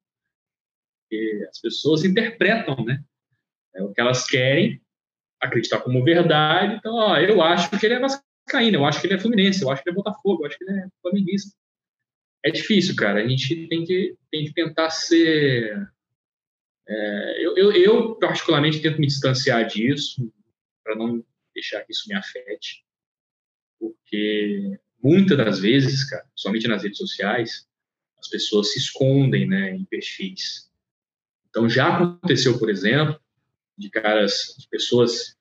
porque 1.09 1.47
as 1.49 1.59
pessoas 1.59 2.05
interpretam, 2.05 2.85
né? 2.85 3.03
É 3.75 3.83
o 3.83 3.93
que 3.93 4.01
elas 4.01 4.27
querem 4.27 4.81
acreditar 5.41 5.81
como 5.81 6.05
verdade. 6.05 6.75
Então, 6.75 6.95
ó, 6.95 7.17
eu 7.17 7.41
acho 7.43 7.71
que 7.71 7.87
ele 7.87 7.95
é 7.95 8.01
vascaíno, 8.01 8.77
eu 8.77 8.85
acho 8.85 9.01
que 9.01 9.07
ele 9.07 9.15
é 9.15 9.19
fluminense, 9.19 9.63
eu 9.63 9.71
acho 9.71 9.83
que 9.83 9.89
ele 9.89 9.95
é 9.95 10.03
Botafogo, 10.03 10.43
eu 10.43 10.47
acho 10.47 10.59
que 10.59 10.65
ele 10.65 10.79
é 10.79 10.87
flamenguista. 11.01 11.57
É 12.45 12.51
difícil, 12.51 12.95
cara. 12.95 13.21
A 13.21 13.29
gente 13.29 13.67
tem 13.69 13.85
que, 13.85 14.17
tem 14.31 14.45
que 14.45 14.53
tentar 14.53 14.91
ser... 14.91 15.91
É, 16.87 17.45
eu, 17.45 17.57
eu, 17.57 17.73
eu, 17.73 18.15
particularmente, 18.17 18.81
tento 18.81 19.01
me 19.01 19.07
distanciar 19.07 19.67
disso 19.67 20.31
para 20.85 20.95
não 20.95 21.25
deixar 21.55 21.83
que 21.85 21.93
isso 21.93 22.09
me 22.09 22.15
afete. 22.15 22.85
Porque 23.79 24.79
muitas 25.03 25.37
das 25.37 25.59
vezes, 25.59 26.09
cara, 26.09 26.27
somente 26.35 26.69
nas 26.69 26.83
redes 26.83 26.99
sociais, 26.99 27.67
as 28.19 28.29
pessoas 28.29 28.73
se 28.73 28.79
escondem 28.79 29.47
né, 29.47 29.75
em 29.75 29.85
perfis 29.85 30.68
então, 31.51 31.69
já 31.69 31.89
aconteceu, 31.89 32.59
por 32.59 32.71
exemplo, 32.71 33.19
de 33.77 33.91
caras, 33.91 34.55
de 34.59 34.69
pessoas 34.69 35.37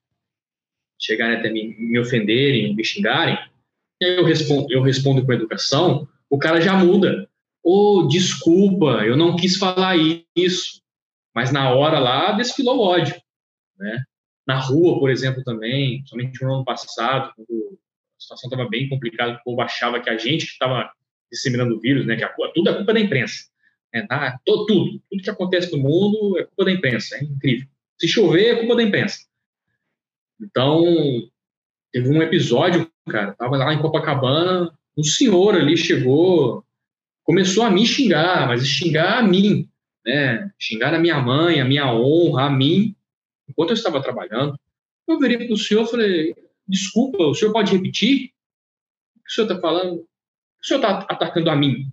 chegarem 0.99 1.37
até 1.37 1.49
me, 1.49 1.75
me 1.77 1.99
ofenderem, 1.99 2.75
me 2.75 2.83
xingarem, 2.83 3.37
e 3.99 4.05
aí 4.05 4.17
eu 4.17 4.23
respondo, 4.23 4.71
eu 4.71 4.81
respondo 4.81 5.25
com 5.25 5.33
educação, 5.33 6.07
o 6.29 6.37
cara 6.37 6.61
já 6.61 6.73
muda. 6.75 7.27
Ô, 7.63 7.99
oh, 7.99 8.07
desculpa, 8.07 9.05
eu 9.05 9.17
não 9.17 9.35
quis 9.35 9.57
falar 9.57 9.95
isso. 10.35 10.81
Mas 11.35 11.51
na 11.51 11.71
hora 11.71 11.99
lá 11.99 12.31
desfilou 12.31 12.79
ódio, 12.79 13.15
né? 13.77 14.03
Na 14.47 14.59
rua, 14.59 14.99
por 14.99 15.09
exemplo, 15.09 15.43
também, 15.43 16.03
somente 16.05 16.41
no 16.41 16.55
ano 16.55 16.65
passado, 16.65 17.33
quando 17.35 17.77
a 18.17 18.21
situação 18.21 18.47
estava 18.49 18.69
bem 18.69 18.87
complicada, 18.87 19.33
o 19.33 19.43
povo 19.43 19.61
achava 19.61 19.99
que 19.99 20.09
a 20.09 20.17
gente 20.17 20.45
que 20.45 20.53
estava 20.53 20.89
disseminando 21.31 21.75
o 21.75 21.79
vírus, 21.79 22.05
né? 22.05 22.15
Que 22.15 22.23
a, 22.23 22.29
tudo 22.53 22.69
é 22.69 22.73
culpa 22.75 22.93
da 22.93 22.99
imprensa. 22.99 23.45
É, 23.93 24.05
tá? 24.05 24.39
tudo, 24.45 24.65
tudo, 24.65 25.01
tudo 25.09 25.23
que 25.23 25.29
acontece 25.29 25.71
no 25.71 25.81
mundo 25.81 26.37
é 26.37 26.43
culpa 26.43 26.65
da 26.65 26.71
imprensa, 26.71 27.15
é 27.15 27.23
incrível. 27.23 27.67
Se 27.97 28.07
chover, 28.07 28.55
é 28.55 28.59
culpa 28.59 28.75
da 28.75 28.83
imprensa. 28.83 29.19
Então, 30.39 30.83
teve 31.91 32.09
um 32.09 32.21
episódio, 32.21 32.89
cara, 33.09 33.33
tava 33.33 33.57
lá 33.57 33.73
em 33.73 33.81
Copacabana, 33.81 34.71
um 34.97 35.03
senhor 35.03 35.55
ali 35.55 35.77
chegou, 35.77 36.63
começou 37.23 37.63
a 37.63 37.71
me 37.71 37.85
xingar, 37.85 38.47
mas 38.47 38.67
xingar 38.67 39.19
a 39.19 39.23
mim, 39.23 39.69
né? 40.05 40.51
Xingar 40.59 40.93
a 40.93 40.99
minha 40.99 41.19
mãe, 41.19 41.59
a 41.59 41.65
minha 41.65 41.91
honra, 41.93 42.45
a 42.45 42.49
mim, 42.49 42.95
enquanto 43.47 43.71
eu 43.71 43.75
estava 43.75 44.01
trabalhando. 44.01 44.57
Eu 45.07 45.19
virei 45.19 45.37
para 45.37 45.53
o 45.53 45.57
senhor 45.57 45.85
e 45.85 45.91
falei: 45.91 46.35
desculpa, 46.67 47.23
o 47.23 47.33
senhor 47.33 47.51
pode 47.51 47.71
repetir? 47.71 48.31
O 49.15 49.23
que 49.23 49.29
o 49.29 49.33
senhor 49.33 49.47
está 49.47 49.59
falando? 49.59 49.99
O 49.99 50.65
senhor 50.65 50.79
está 50.79 50.99
atacando 51.09 51.49
a 51.49 51.55
mim? 51.55 51.91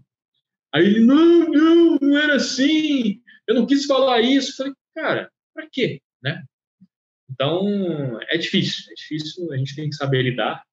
Aí 0.74 0.84
ele: 0.84 1.00
não, 1.00 1.48
não, 1.48 1.98
não 2.00 2.18
era 2.18 2.34
assim, 2.34 3.22
eu 3.46 3.54
não 3.54 3.66
quis 3.66 3.86
falar 3.86 4.20
isso. 4.20 4.50
Eu 4.50 4.56
falei: 4.56 4.74
cara, 4.94 5.32
para 5.54 5.68
quê? 5.70 6.02
Né? 6.20 6.44
Então, 7.30 8.20
é 8.28 8.36
difícil, 8.36 8.90
é 8.90 8.94
difícil, 8.94 9.52
a 9.52 9.56
gente 9.56 9.76
tem 9.76 9.88
que 9.88 9.94
saber 9.94 10.22
lidar. 10.22 10.64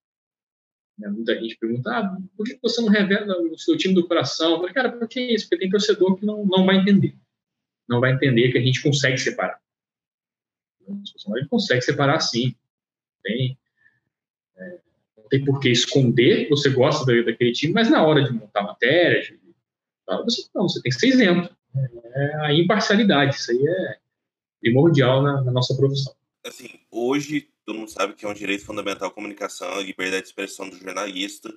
Né? 0.98 1.08
Muita 1.10 1.40
gente 1.40 1.58
pergunta, 1.58 1.92
ah, 1.92 2.18
por 2.36 2.46
que 2.46 2.58
você 2.62 2.82
não 2.82 2.90
revela 2.90 3.40
o 3.42 3.58
seu 3.58 3.78
time 3.78 3.94
do 3.94 4.08
coração? 4.08 4.54
Eu 4.54 4.58
falei, 4.58 4.74
cara, 4.74 4.92
por 4.92 5.08
que 5.08 5.22
isso? 5.22 5.46
Porque 5.46 5.64
tem 5.64 5.70
torcedor 5.70 6.18
que 6.18 6.26
não, 6.26 6.46
não 6.46 6.66
vai 6.66 6.78
entender. 6.78 7.16
Não 7.88 8.00
vai 8.00 8.14
entender 8.14 8.52
que 8.52 8.58
a 8.58 8.62
gente 8.62 8.82
consegue 8.82 9.18
separar. 9.18 9.60
A 10.88 10.94
gente 11.38 11.50
consegue 11.50 11.82
separar 11.82 12.20
sim. 12.20 12.56
Tem, 13.24 13.58
é, 14.58 14.80
não 15.18 15.28
tem 15.30 15.44
por 15.44 15.60
que 15.60 15.70
esconder, 15.70 16.50
você 16.50 16.70
gosta 16.70 17.06
daquele 17.24 17.52
time, 17.52 17.74
mas 17.74 17.90
na 17.90 18.04
hora 18.04 18.24
de 18.24 18.32
montar 18.32 18.64
matéria, 18.64 19.22
de, 19.22 19.41
você, 20.18 20.44
não, 20.54 20.68
você 20.68 20.82
tem 20.82 20.92
que 20.92 21.00
ser 21.00 21.08
isento. 21.08 21.56
É 22.14 22.46
a 22.46 22.54
imparcialidade, 22.54 23.36
isso 23.36 23.52
aí 23.52 23.66
é 23.68 23.98
primordial 24.62 25.22
na, 25.22 25.42
na 25.42 25.52
nossa 25.52 25.76
profissão 25.76 26.14
assim, 26.46 26.70
hoje 26.90 27.48
todo 27.66 27.78
mundo 27.78 27.92
sabe 27.92 28.14
que 28.14 28.26
é 28.26 28.30
um 28.30 28.34
direito 28.34 28.66
fundamental 28.66 29.12
comunicação, 29.12 29.72
a 29.74 29.84
liberdade 29.84 30.24
de 30.24 30.30
expressão 30.30 30.70
do 30.70 30.78
jornalista. 30.78 31.54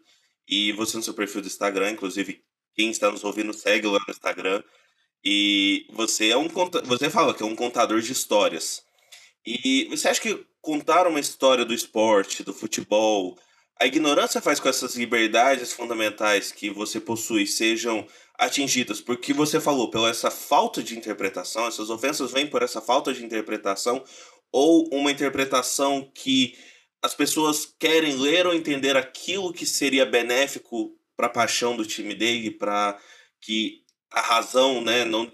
E 0.47 0.73
você 0.73 0.97
no 0.97 1.03
seu 1.03 1.15
perfil 1.15 1.41
do 1.41 1.47
Instagram, 1.47 1.91
inclusive 1.91 2.43
quem 2.75 2.91
está 2.91 3.11
nos 3.11 3.25
ouvindo 3.25 3.53
segue 3.53 3.87
lá 3.87 3.99
no 4.07 4.13
Instagram. 4.13 4.63
E 5.25 5.87
você 5.93 6.29
é 6.31 6.37
um 6.37 6.49
você 6.85 7.09
fala 7.09 7.33
que 7.33 7.43
é 7.43 7.47
um 7.47 7.57
contador 7.57 8.01
de 8.01 8.13
histórias. 8.13 8.85
E 9.47 9.87
você 9.91 10.09
acha 10.09 10.21
que 10.21 10.47
contar 10.61 11.07
uma 11.07 11.21
história 11.21 11.65
do 11.65 11.73
esporte, 11.73 12.43
do 12.43 12.53
futebol, 12.53 13.39
a 13.81 13.87
ignorância 13.87 14.41
faz 14.41 14.59
com 14.59 14.65
que 14.65 14.69
essas 14.69 14.95
liberdades 14.95 15.73
fundamentais 15.73 16.53
que 16.53 16.71
você 16.71 17.01
possui 17.01 17.47
sejam 17.47 18.07
atingidas? 18.39 19.01
Porque 19.01 19.33
você 19.33 19.61
falou, 19.61 19.91
pela 19.91 20.09
essa 20.09 20.31
falta 20.31 20.83
de 20.83 20.97
interpretação, 20.97 21.67
essas 21.67 21.91
ofensas 21.91 22.31
vêm 22.31 22.47
por 22.47 22.63
essa 22.63 22.81
falta 22.81 23.13
de 23.13 23.25
interpretação, 23.25 24.05
ou 24.53 24.89
uma 24.93 25.11
interpretação 25.11 26.11
que 26.15 26.57
as 27.03 27.15
pessoas 27.15 27.67
querem 27.79 28.17
ler 28.17 28.47
ou 28.47 28.55
entender 28.55 28.97
aquilo 28.97 29.53
que 29.53 29.67
seria 29.67 30.07
benéfico 30.07 30.97
para 31.17 31.27
a 31.27 31.31
paixão 31.31 31.77
do 31.77 31.85
time 31.85 32.15
dele, 32.15 32.51
para 32.51 32.99
que 33.41 33.83
a 34.11 34.21
razão 34.21 34.81
né, 34.81 35.05
não 35.05 35.31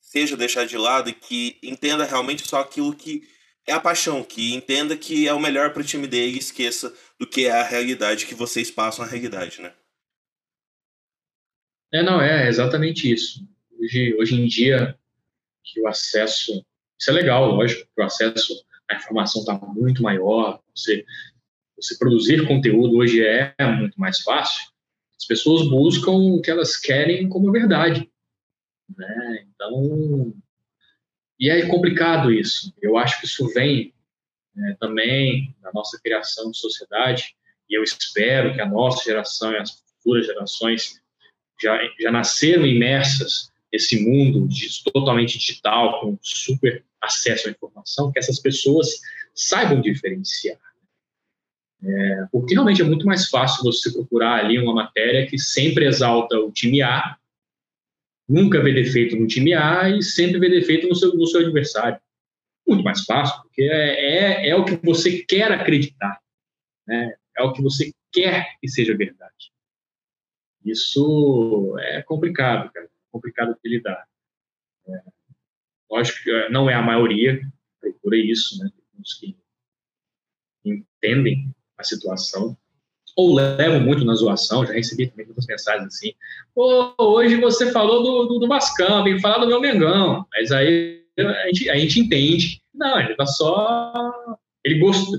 seja 0.00 0.36
deixada 0.36 0.66
de 0.66 0.76
lado 0.76 1.08
e 1.08 1.14
que 1.14 1.58
entenda 1.62 2.04
realmente 2.04 2.46
só 2.46 2.60
aquilo 2.60 2.94
que 2.94 3.22
é 3.66 3.72
a 3.72 3.80
paixão, 3.80 4.22
que 4.22 4.54
entenda 4.54 4.96
que 4.96 5.26
é 5.26 5.32
o 5.32 5.40
melhor 5.40 5.72
para 5.72 5.82
o 5.82 5.84
time 5.84 6.06
dele 6.06 6.36
e 6.36 6.38
esqueça 6.38 6.94
do 7.18 7.26
que 7.26 7.46
é 7.46 7.52
a 7.52 7.66
realidade 7.66 8.26
que 8.26 8.34
vocês 8.34 8.70
passam 8.70 9.04
a 9.04 9.08
realidade, 9.08 9.60
né? 9.60 9.72
É, 11.92 12.02
não, 12.02 12.20
é 12.20 12.48
exatamente 12.48 13.12
isso. 13.12 13.46
Hoje, 13.78 14.14
hoje 14.18 14.34
em 14.34 14.46
dia, 14.46 14.98
que 15.64 15.80
o 15.80 15.88
acesso 15.88 16.64
isso 16.98 17.10
é 17.10 17.12
legal, 17.12 17.50
lógico, 17.50 17.88
que 17.94 18.02
o 18.02 18.04
acesso 18.04 18.64
à 18.90 18.96
informação 18.96 19.42
está 19.42 19.54
muito 19.58 20.02
maior, 20.02 20.60
você, 20.74 21.04
você 21.76 21.96
produzir 21.98 22.46
conteúdo 22.46 22.96
hoje 22.96 23.24
é 23.24 23.54
muito 23.76 24.00
mais 24.00 24.20
fácil. 24.20 24.62
As 25.18 25.26
pessoas 25.26 25.68
buscam 25.68 26.12
o 26.12 26.40
que 26.40 26.50
elas 26.50 26.76
querem 26.76 27.28
como 27.28 27.52
verdade. 27.52 28.10
Né? 28.96 29.46
Então, 29.54 30.32
e 31.38 31.50
é 31.50 31.66
complicado 31.66 32.32
isso. 32.32 32.72
Eu 32.80 32.96
acho 32.96 33.20
que 33.20 33.26
isso 33.26 33.46
vem 33.48 33.92
né, 34.54 34.76
também 34.80 35.54
da 35.62 35.70
nossa 35.72 36.00
criação 36.00 36.50
de 36.50 36.58
sociedade, 36.58 37.36
e 37.68 37.76
eu 37.76 37.82
espero 37.82 38.54
que 38.54 38.60
a 38.60 38.66
nossa 38.66 39.04
geração 39.04 39.52
e 39.52 39.56
as 39.56 39.82
futuras 39.98 40.26
gerações 40.26 41.00
já, 41.60 41.78
já 42.00 42.10
nasceram 42.10 42.66
imersas 42.66 43.50
esse 43.72 44.00
mundo 44.00 44.48
totalmente 44.92 45.38
digital, 45.38 46.00
com 46.00 46.18
super 46.22 46.84
acesso 47.00 47.48
à 47.48 47.50
informação, 47.50 48.10
que 48.10 48.18
essas 48.18 48.38
pessoas 48.40 48.88
saibam 49.34 49.80
diferenciar. 49.80 50.58
É, 51.84 52.26
porque 52.32 52.54
realmente 52.54 52.80
é 52.80 52.84
muito 52.84 53.04
mais 53.04 53.28
fácil 53.28 53.62
você 53.62 53.92
procurar 53.92 54.44
ali 54.44 54.58
uma 54.58 54.74
matéria 54.74 55.26
que 55.26 55.38
sempre 55.38 55.86
exalta 55.86 56.38
o 56.38 56.50
time 56.50 56.80
A, 56.82 57.16
nunca 58.28 58.62
vê 58.62 58.72
defeito 58.72 59.16
no 59.16 59.26
time 59.26 59.54
A 59.54 59.88
e 59.88 60.02
sempre 60.02 60.38
vê 60.38 60.48
defeito 60.48 60.88
no 60.88 60.94
seu, 60.94 61.14
no 61.14 61.26
seu 61.26 61.40
adversário. 61.40 62.00
Muito 62.66 62.82
mais 62.82 63.04
fácil, 63.04 63.40
porque 63.42 63.62
é, 63.62 64.44
é, 64.44 64.48
é 64.48 64.56
o 64.56 64.64
que 64.64 64.76
você 64.76 65.24
quer 65.24 65.52
acreditar, 65.52 66.20
né? 66.86 67.14
é 67.36 67.42
o 67.42 67.52
que 67.52 67.62
você 67.62 67.92
quer 68.12 68.56
que 68.60 68.68
seja 68.68 68.96
verdade. 68.96 69.52
Isso 70.64 71.76
é 71.78 72.02
complicado, 72.02 72.72
cara 72.72 72.88
complicado 73.16 73.56
de 73.62 73.70
lidar. 73.70 74.06
É, 74.86 75.02
lógico 75.90 76.22
que 76.22 76.30
é, 76.30 76.50
não 76.50 76.68
é 76.68 76.74
a 76.74 76.82
maioria, 76.82 77.40
procura 77.80 78.16
isso, 78.16 78.62
né? 78.62 78.70
Os 79.00 79.14
que 79.14 79.36
entendem 80.64 81.54
a 81.78 81.82
situação 81.82 82.56
ou 83.16 83.34
levam 83.34 83.80
muito 83.80 84.04
na 84.04 84.14
zoação, 84.14 84.66
já 84.66 84.74
recebi 84.74 85.06
também 85.06 85.26
muitas 85.26 85.46
mensagens 85.46 85.86
assim, 85.86 86.12
Pô, 86.54 86.94
hoje 86.98 87.36
você 87.36 87.72
falou 87.72 88.02
do, 88.02 88.26
do, 88.26 88.38
do 88.40 88.48
Vascão, 88.48 89.02
que 89.02 89.18
falar 89.20 89.38
do 89.38 89.48
meu 89.48 89.60
Mengão, 89.60 90.26
mas 90.32 90.52
aí 90.52 91.02
a 91.18 91.46
gente, 91.46 91.70
a 91.70 91.76
gente 91.76 92.00
entende, 92.00 92.60
não, 92.74 93.00
ele 93.00 93.16
tá 93.16 93.24
só, 93.24 94.38
ele 94.62 94.78
gostou, 94.78 95.18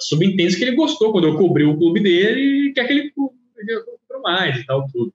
subentende 0.00 0.56
que 0.56 0.64
ele 0.64 0.76
gostou 0.76 1.12
quando 1.12 1.26
eu 1.26 1.36
cobri 1.36 1.64
o 1.64 1.76
clube 1.78 2.00
dele 2.00 2.68
e 2.68 2.72
quer 2.74 2.86
que 2.86 2.92
ele 2.92 3.10
cubra 3.12 3.34
mais 4.22 4.58
e 4.58 4.66
tal, 4.66 4.86
tudo. 4.92 5.12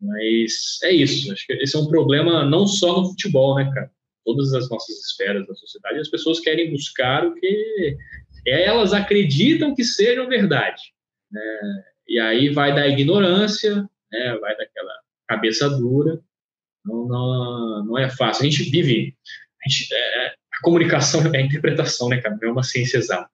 Mas 0.00 0.78
é 0.82 0.92
isso. 0.92 1.32
Acho 1.32 1.46
que 1.46 1.52
esse 1.54 1.76
é 1.76 1.78
um 1.78 1.88
problema 1.88 2.44
não 2.44 2.66
só 2.66 3.00
no 3.00 3.08
futebol, 3.08 3.56
né, 3.56 3.70
cara? 3.72 3.90
Todas 4.24 4.54
as 4.54 4.68
nossas 4.70 4.96
esferas 5.06 5.46
da 5.46 5.54
sociedade, 5.54 5.98
as 5.98 6.08
pessoas 6.08 6.40
querem 6.40 6.70
buscar 6.70 7.26
o 7.26 7.34
que 7.34 7.96
elas 8.46 8.92
acreditam 8.92 9.74
que 9.74 9.84
seja 9.84 10.26
verdade. 10.26 10.80
Né? 11.30 11.84
E 12.08 12.20
aí 12.20 12.50
vai 12.50 12.74
da 12.74 12.86
ignorância, 12.88 13.88
né? 14.10 14.38
vai 14.40 14.56
daquela 14.56 14.92
cabeça 15.28 15.68
dura. 15.68 16.20
Não, 16.84 17.06
não, 17.06 17.84
não 17.84 17.98
é 17.98 18.10
fácil. 18.10 18.46
A 18.46 18.50
gente 18.50 18.70
vive. 18.70 19.16
A, 19.64 19.68
gente, 19.68 19.94
é, 19.94 20.26
a 20.28 20.62
comunicação 20.62 21.22
é 21.34 21.38
a 21.38 21.42
interpretação, 21.42 22.08
né, 22.08 22.20
cara? 22.20 22.36
Não 22.40 22.48
é 22.48 22.52
uma 22.52 22.62
ciência 22.62 22.98
exata. 22.98 23.30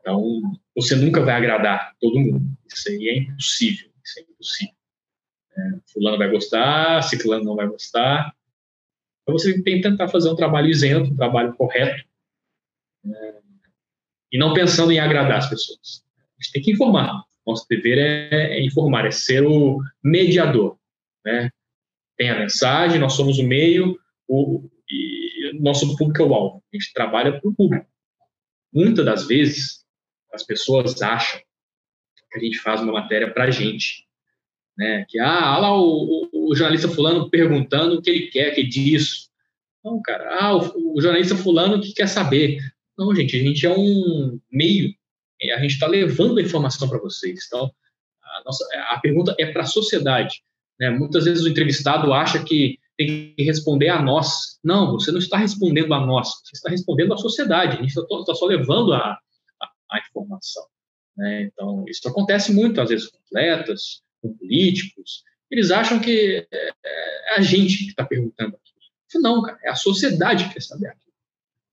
Então, 0.00 0.40
você 0.76 0.94
nunca 0.94 1.24
vai 1.24 1.34
agradar 1.34 1.94
todo 2.00 2.20
mundo. 2.20 2.44
Isso 2.66 2.88
aí 2.88 3.08
é 3.08 3.18
impossível. 3.18 3.90
Isso 4.04 4.18
é 4.18 4.22
impossível. 4.22 4.74
É, 5.56 5.60
fulano 5.92 6.18
vai 6.18 6.30
gostar, 6.30 7.02
ciclano 7.02 7.44
não 7.44 7.56
vai 7.56 7.66
gostar. 7.66 8.34
Então 9.22 9.38
você 9.38 9.62
tem 9.62 9.76
que 9.76 9.88
tentar 9.88 10.08
fazer 10.08 10.28
um 10.28 10.36
trabalho 10.36 10.68
isento, 10.68 11.10
um 11.10 11.16
trabalho 11.16 11.54
correto, 11.54 12.04
é, 13.06 13.40
e 14.32 14.38
não 14.38 14.52
pensando 14.52 14.92
em 14.92 14.98
agradar 14.98 15.38
as 15.38 15.48
pessoas. 15.48 16.03
Gente 16.44 16.52
tem 16.52 16.62
que 16.62 16.72
informar. 16.72 17.24
Nosso 17.46 17.66
dever 17.68 17.98
é, 17.98 18.58
é 18.58 18.62
informar, 18.64 19.06
é 19.06 19.10
ser 19.10 19.46
o 19.46 19.80
mediador. 20.02 20.78
Né? 21.24 21.50
Tem 22.16 22.30
a 22.30 22.38
mensagem, 22.38 22.98
nós 22.98 23.14
somos 23.14 23.38
o 23.38 23.44
meio, 23.44 23.98
o, 24.28 24.68
e 24.88 25.58
nosso 25.60 25.96
público 25.96 26.22
é 26.22 26.26
o 26.26 26.34
alvo. 26.34 26.64
A 26.72 26.76
gente 26.76 26.92
trabalha 26.92 27.38
para 27.38 27.48
o 27.48 27.54
público. 27.54 27.86
Muitas 28.72 29.04
das 29.04 29.26
vezes, 29.26 29.84
as 30.32 30.42
pessoas 30.42 31.00
acham 31.02 31.40
que 32.32 32.38
a 32.38 32.42
gente 32.42 32.58
faz 32.58 32.80
uma 32.80 32.92
matéria 32.92 33.32
para 33.32 33.44
a 33.44 33.50
gente 33.50 34.04
né? 34.76 35.04
Que, 35.08 35.18
ah, 35.18 35.58
lá 35.58 35.76
o, 35.76 36.28
o, 36.32 36.54
jornalista 36.54 36.88
fulano 36.88 37.30
perguntando 37.30 37.96
o 37.96 38.02
que 38.02 38.10
ele 38.10 38.26
quer, 38.28 38.54
que 38.54 38.64
disso. 38.64 39.28
Não, 39.84 40.00
cara, 40.02 40.38
ah, 40.40 40.56
o, 40.56 40.96
o 40.96 41.00
jornalista 41.00 41.36
fulano 41.36 41.80
que 41.80 41.92
quer 41.92 42.08
saber. 42.08 42.58
Não, 42.98 43.14
gente, 43.14 43.36
a 43.36 43.42
gente 43.42 43.66
é 43.66 43.70
um 43.70 44.38
meio, 44.50 44.94
a 45.42 45.58
gente 45.60 45.72
está 45.72 45.86
levando 45.86 46.38
a 46.38 46.42
informação 46.42 46.88
para 46.88 46.98
vocês. 46.98 47.46
Então, 47.46 47.70
a, 48.22 48.42
nossa, 48.44 48.64
a 48.90 48.98
pergunta 49.00 49.34
é 49.38 49.46
para 49.46 49.62
a 49.62 49.66
sociedade. 49.66 50.42
Né? 50.78 50.90
Muitas 50.90 51.24
vezes 51.24 51.44
o 51.44 51.48
entrevistado 51.48 52.12
acha 52.12 52.42
que 52.42 52.78
tem 52.96 53.34
que 53.34 53.42
responder 53.42 53.88
a 53.88 54.00
nós. 54.00 54.58
Não, 54.62 54.92
você 54.92 55.10
não 55.10 55.18
está 55.18 55.36
respondendo 55.36 55.92
a 55.94 56.00
nós, 56.04 56.28
você 56.44 56.56
está 56.56 56.70
respondendo 56.70 57.12
à 57.14 57.16
sociedade. 57.16 57.76
A 57.76 57.80
gente 57.82 57.88
está 57.88 58.02
tá 58.24 58.34
só 58.34 58.46
levando 58.46 58.92
a, 58.92 59.18
a, 59.60 59.70
a 59.90 59.98
informação. 59.98 60.64
Né? 61.16 61.44
Então, 61.44 61.84
isso 61.88 62.08
acontece 62.08 62.52
muito, 62.52 62.80
às 62.80 62.88
vezes, 62.88 63.08
com 63.08 63.18
atletas, 63.18 64.02
com 64.20 64.36
políticos. 64.36 65.22
Eles 65.50 65.70
acham 65.70 66.00
que 66.00 66.46
é, 66.50 66.68
é 66.68 67.34
a 67.36 67.40
gente 67.40 67.78
que 67.84 67.90
está 67.90 68.04
perguntando 68.04 68.56
aqui. 68.56 69.20
Não, 69.20 69.42
cara, 69.42 69.58
é 69.62 69.70
a 69.70 69.76
sociedade 69.76 70.48
que 70.48 70.54
quer 70.54 70.62
saber 70.62 70.88
aqui. 70.88 71.12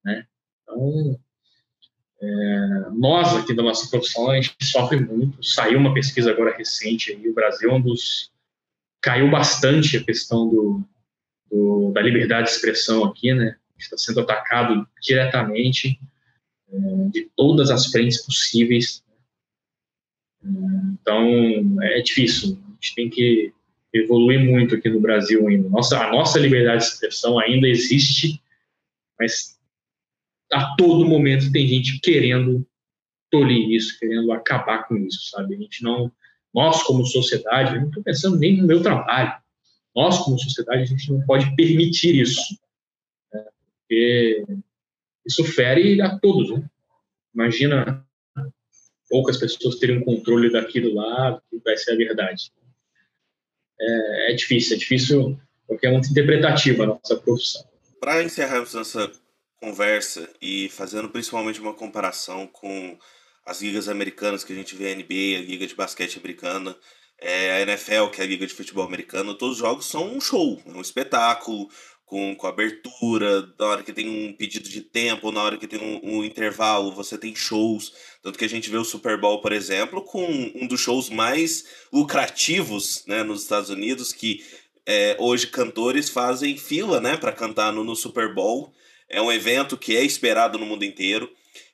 Né? 0.06 0.28
Então, 0.62 1.19
é, 2.21 2.89
nós 2.93 3.36
aqui 3.36 3.53
da 3.53 3.63
nossa 3.63 3.89
profissão, 3.89 4.29
a 4.29 4.36
gente 4.36 4.55
sofre 4.62 4.99
muito. 4.99 5.43
Saiu 5.43 5.79
uma 5.79 5.93
pesquisa 5.93 6.29
agora 6.29 6.55
recente, 6.55 7.12
aí, 7.12 7.27
o 7.27 7.34
Brasil 7.34 7.71
é 7.71 7.73
um 7.73 7.81
dos... 7.81 8.31
Caiu 9.01 9.31
bastante 9.31 9.97
a 9.97 10.03
questão 10.03 10.47
do, 10.47 10.84
do, 11.49 11.91
da 11.91 12.01
liberdade 12.01 12.47
de 12.47 12.53
expressão 12.53 13.03
aqui, 13.03 13.34
né? 13.34 13.55
Está 13.79 13.97
sendo 13.97 14.19
atacado 14.19 14.88
diretamente 15.01 15.99
é, 16.71 16.77
de 17.10 17.31
todas 17.36 17.71
as 17.71 17.88
frentes 17.88 18.23
possíveis. 18.23 19.03
Então, 20.43 21.81
é 21.81 22.01
difícil. 22.01 22.60
A 22.67 22.73
gente 22.73 22.95
tem 22.95 23.10
que 23.10 23.51
evoluir 23.91 24.39
muito 24.39 24.75
aqui 24.75 24.89
no 24.89 24.99
Brasil 24.99 25.47
ainda. 25.47 25.67
Nossa, 25.69 25.99
a 25.99 26.12
nossa 26.12 26.39
liberdade 26.39 26.84
de 26.84 26.91
expressão 26.91 27.39
ainda 27.39 27.67
existe, 27.67 28.39
mas 29.19 29.60
a 30.51 30.75
todo 30.75 31.05
momento 31.05 31.51
tem 31.51 31.67
gente 31.67 31.99
querendo 31.99 32.65
tolir 33.29 33.69
isso, 33.71 33.97
querendo 33.97 34.31
acabar 34.31 34.87
com 34.87 34.97
isso, 34.97 35.29
sabe? 35.29 35.55
A 35.55 35.57
gente 35.57 35.83
não, 35.83 36.11
nós 36.53 36.83
como 36.83 37.05
sociedade, 37.05 37.75
eu 37.75 37.81
não 37.81 37.87
estou 37.87 38.03
pensando 38.03 38.37
nem 38.37 38.57
no 38.57 38.67
meu 38.67 38.81
trabalho, 38.81 39.33
nós 39.95 40.19
como 40.19 40.39
sociedade 40.39 40.83
a 40.83 40.85
gente 40.85 41.11
não 41.11 41.21
pode 41.25 41.55
permitir 41.55 42.15
isso, 42.15 42.57
né? 43.33 43.45
porque 43.79 44.45
isso 45.25 45.43
fere 45.43 46.01
a 46.01 46.17
todos, 46.19 46.51
né? 46.51 46.69
Imagina 47.33 48.05
poucas 49.09 49.37
pessoas 49.37 49.75
terem 49.75 49.99
um 49.99 50.03
controle 50.03 50.51
daqui 50.51 50.79
do 50.79 50.93
lado, 50.93 51.41
que 51.49 51.57
vai 51.59 51.77
ser 51.77 51.91
a 51.91 51.95
verdade. 51.95 52.51
É, 53.79 54.31
é 54.31 54.35
difícil, 54.35 54.75
é 54.75 54.79
difícil 54.79 55.39
porque 55.67 55.87
é 55.87 55.91
muito 55.91 56.09
interpretativa 56.09 56.83
a 56.83 56.87
nossa 56.87 57.15
profissão. 57.17 57.65
Para 57.99 58.23
encerrarmos 58.23 58.73
nossa 58.73 59.11
conversa 59.62 60.28
e 60.41 60.67
fazendo 60.69 61.08
principalmente 61.10 61.62
uma 61.62 61.74
comparação 61.74 62.47
com 62.47 62.97
as 63.45 63.62
ligas 63.62 63.88
americanas 63.88 64.43
que 64.43 64.52
a 64.52 64.56
gente 64.56 64.76
vê 64.76 64.91
a 64.91 64.95
NBA, 64.95 65.38
a 65.38 65.47
liga 65.47 65.67
de 65.67 65.76
basquete 65.76 66.17
americana, 66.17 66.76
é, 67.19 67.52
a 67.52 67.62
NFL, 67.62 68.08
que 68.12 68.19
é 68.19 68.24
a 68.24 68.28
liga 68.28 68.47
de 68.47 68.54
futebol 68.54 68.84
americano, 68.84 69.36
todos 69.36 69.58
os 69.58 69.60
jogos 69.60 69.86
são 69.86 70.15
um 70.15 70.19
show, 70.19 70.60
um 70.65 70.82
espetáculo, 70.82 71.69
com, 72.12 72.36
com 72.36 72.45
abertura, 72.45 73.47
na 73.58 73.65
hora 73.67 73.84
que 73.84 73.93
tem 73.93 74.10
um 74.10 74.34
pedido 74.34 74.67
de 74.67 74.82
tempo, 74.82 75.32
na 75.32 75.41
hora 75.43 75.58
que 75.58 75.65
tem 75.65 75.80
um, 75.80 76.17
um, 76.17 76.26
intervalo, 76.26 76.91
você 76.91 77.17
tem 77.17 77.34
shows. 77.34 77.93
Tanto 78.21 78.38
que 78.38 78.43
a 78.43 78.50
gente 78.50 78.69
vê 78.69 78.76
o 78.76 78.84
Super 78.84 79.17
Bowl, 79.17 79.41
por 79.41 79.54
exemplo, 79.54 80.02
com 80.04 80.26
um 80.54 80.67
dos 80.67 80.82
shows 80.82 81.10
mais 81.10 81.63
lucrativos 81.89 83.06
né, 83.08 83.24
nos 83.24 83.43
Estados 83.43 83.69
Unidos, 83.69 84.12
que 84.12 84.43
é, 84.86 85.15
hoje 85.19 85.47
cantores 85.47 86.10
fazem 86.10 86.58
fila 86.58 87.00
né, 87.00 87.15
para 87.15 87.32
cantar 87.32 87.71
no, 87.71 87.82
no 87.82 87.95
Super 87.95 88.36
Bowl. 88.36 88.74
É 89.12 89.21
um 89.21 89.32
evento 89.32 89.78
que 89.78 89.95
é 89.95 90.04
esperado 90.04 90.58
no 90.58 90.65
mundo 90.65 90.86
inteiro. 90.86 91.30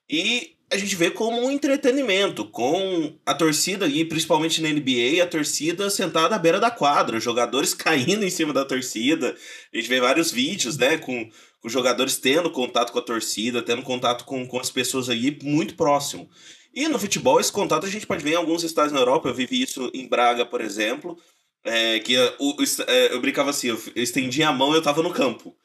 E 0.09 0.57
a 0.69 0.77
gente 0.77 0.95
vê 0.95 1.09
como 1.09 1.39
um 1.39 1.49
entretenimento, 1.49 2.43
com 2.45 3.17
a 3.25 3.33
torcida, 3.33 3.87
e 3.87 4.03
principalmente 4.03 4.61
na 4.61 4.69
NBA, 4.69 5.23
a 5.23 5.27
torcida 5.27 5.89
sentada 5.89 6.35
à 6.35 6.39
beira 6.39 6.59
da 6.59 6.69
quadra, 6.69 7.19
jogadores 7.19 7.73
caindo 7.75 8.23
em 8.25 8.29
cima 8.29 8.51
da 8.51 8.65
torcida. 8.65 9.35
A 9.73 9.77
gente 9.77 9.87
vê 9.87 10.01
vários 10.01 10.31
vídeos, 10.31 10.77
né, 10.77 10.97
com, 10.97 11.29
com 11.61 11.69
jogadores 11.69 12.17
tendo 12.17 12.49
contato 12.49 12.91
com 12.91 12.99
a 12.99 13.03
torcida, 13.03 13.61
tendo 13.61 13.81
contato 13.81 14.25
com, 14.25 14.45
com 14.45 14.59
as 14.59 14.69
pessoas 14.69 15.09
aí 15.09 15.37
muito 15.41 15.75
próximo. 15.75 16.29
E 16.73 16.87
no 16.87 16.99
futebol, 16.99 17.39
esse 17.39 17.51
contato 17.51 17.85
a 17.85 17.89
gente 17.89 18.05
pode 18.05 18.23
ver 18.23 18.31
em 18.31 18.35
alguns 18.35 18.63
estados 18.63 18.91
na 18.91 18.99
Europa. 18.99 19.29
Eu 19.29 19.33
vivi 19.33 19.61
isso 19.61 19.89
em 19.93 20.07
Braga, 20.07 20.45
por 20.45 20.59
exemplo, 20.59 21.17
é, 21.63 21.99
que 21.99 22.17
o, 22.39 22.51
o, 22.51 22.63
é, 22.87 23.13
eu 23.13 23.21
brincava 23.21 23.51
assim, 23.51 23.69
eu 23.69 23.81
estendia 23.95 24.49
a 24.49 24.53
mão 24.53 24.73
e 24.73 24.75
eu 24.75 24.81
tava 24.81 25.01
no 25.01 25.11
campo. 25.11 25.55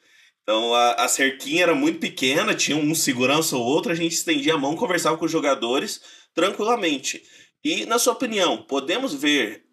Então 0.43 0.73
a, 0.73 1.05
a 1.05 1.07
cerquinha 1.07 1.63
era 1.63 1.75
muito 1.75 1.99
pequena, 1.99 2.53
tinha 2.53 2.77
um 2.77 2.93
segurança 2.93 3.55
ou 3.55 3.65
outro, 3.65 3.91
a 3.91 3.95
gente 3.95 4.13
estendia 4.13 4.53
a 4.53 4.57
mão, 4.57 4.75
conversava 4.75 5.17
com 5.17 5.25
os 5.25 5.31
jogadores 5.31 6.01
tranquilamente. 6.33 7.23
E, 7.63 7.85
na 7.85 7.97
sua 7.97 8.13
opinião, 8.13 8.61
podemos 8.63 9.13
ver 9.13 9.63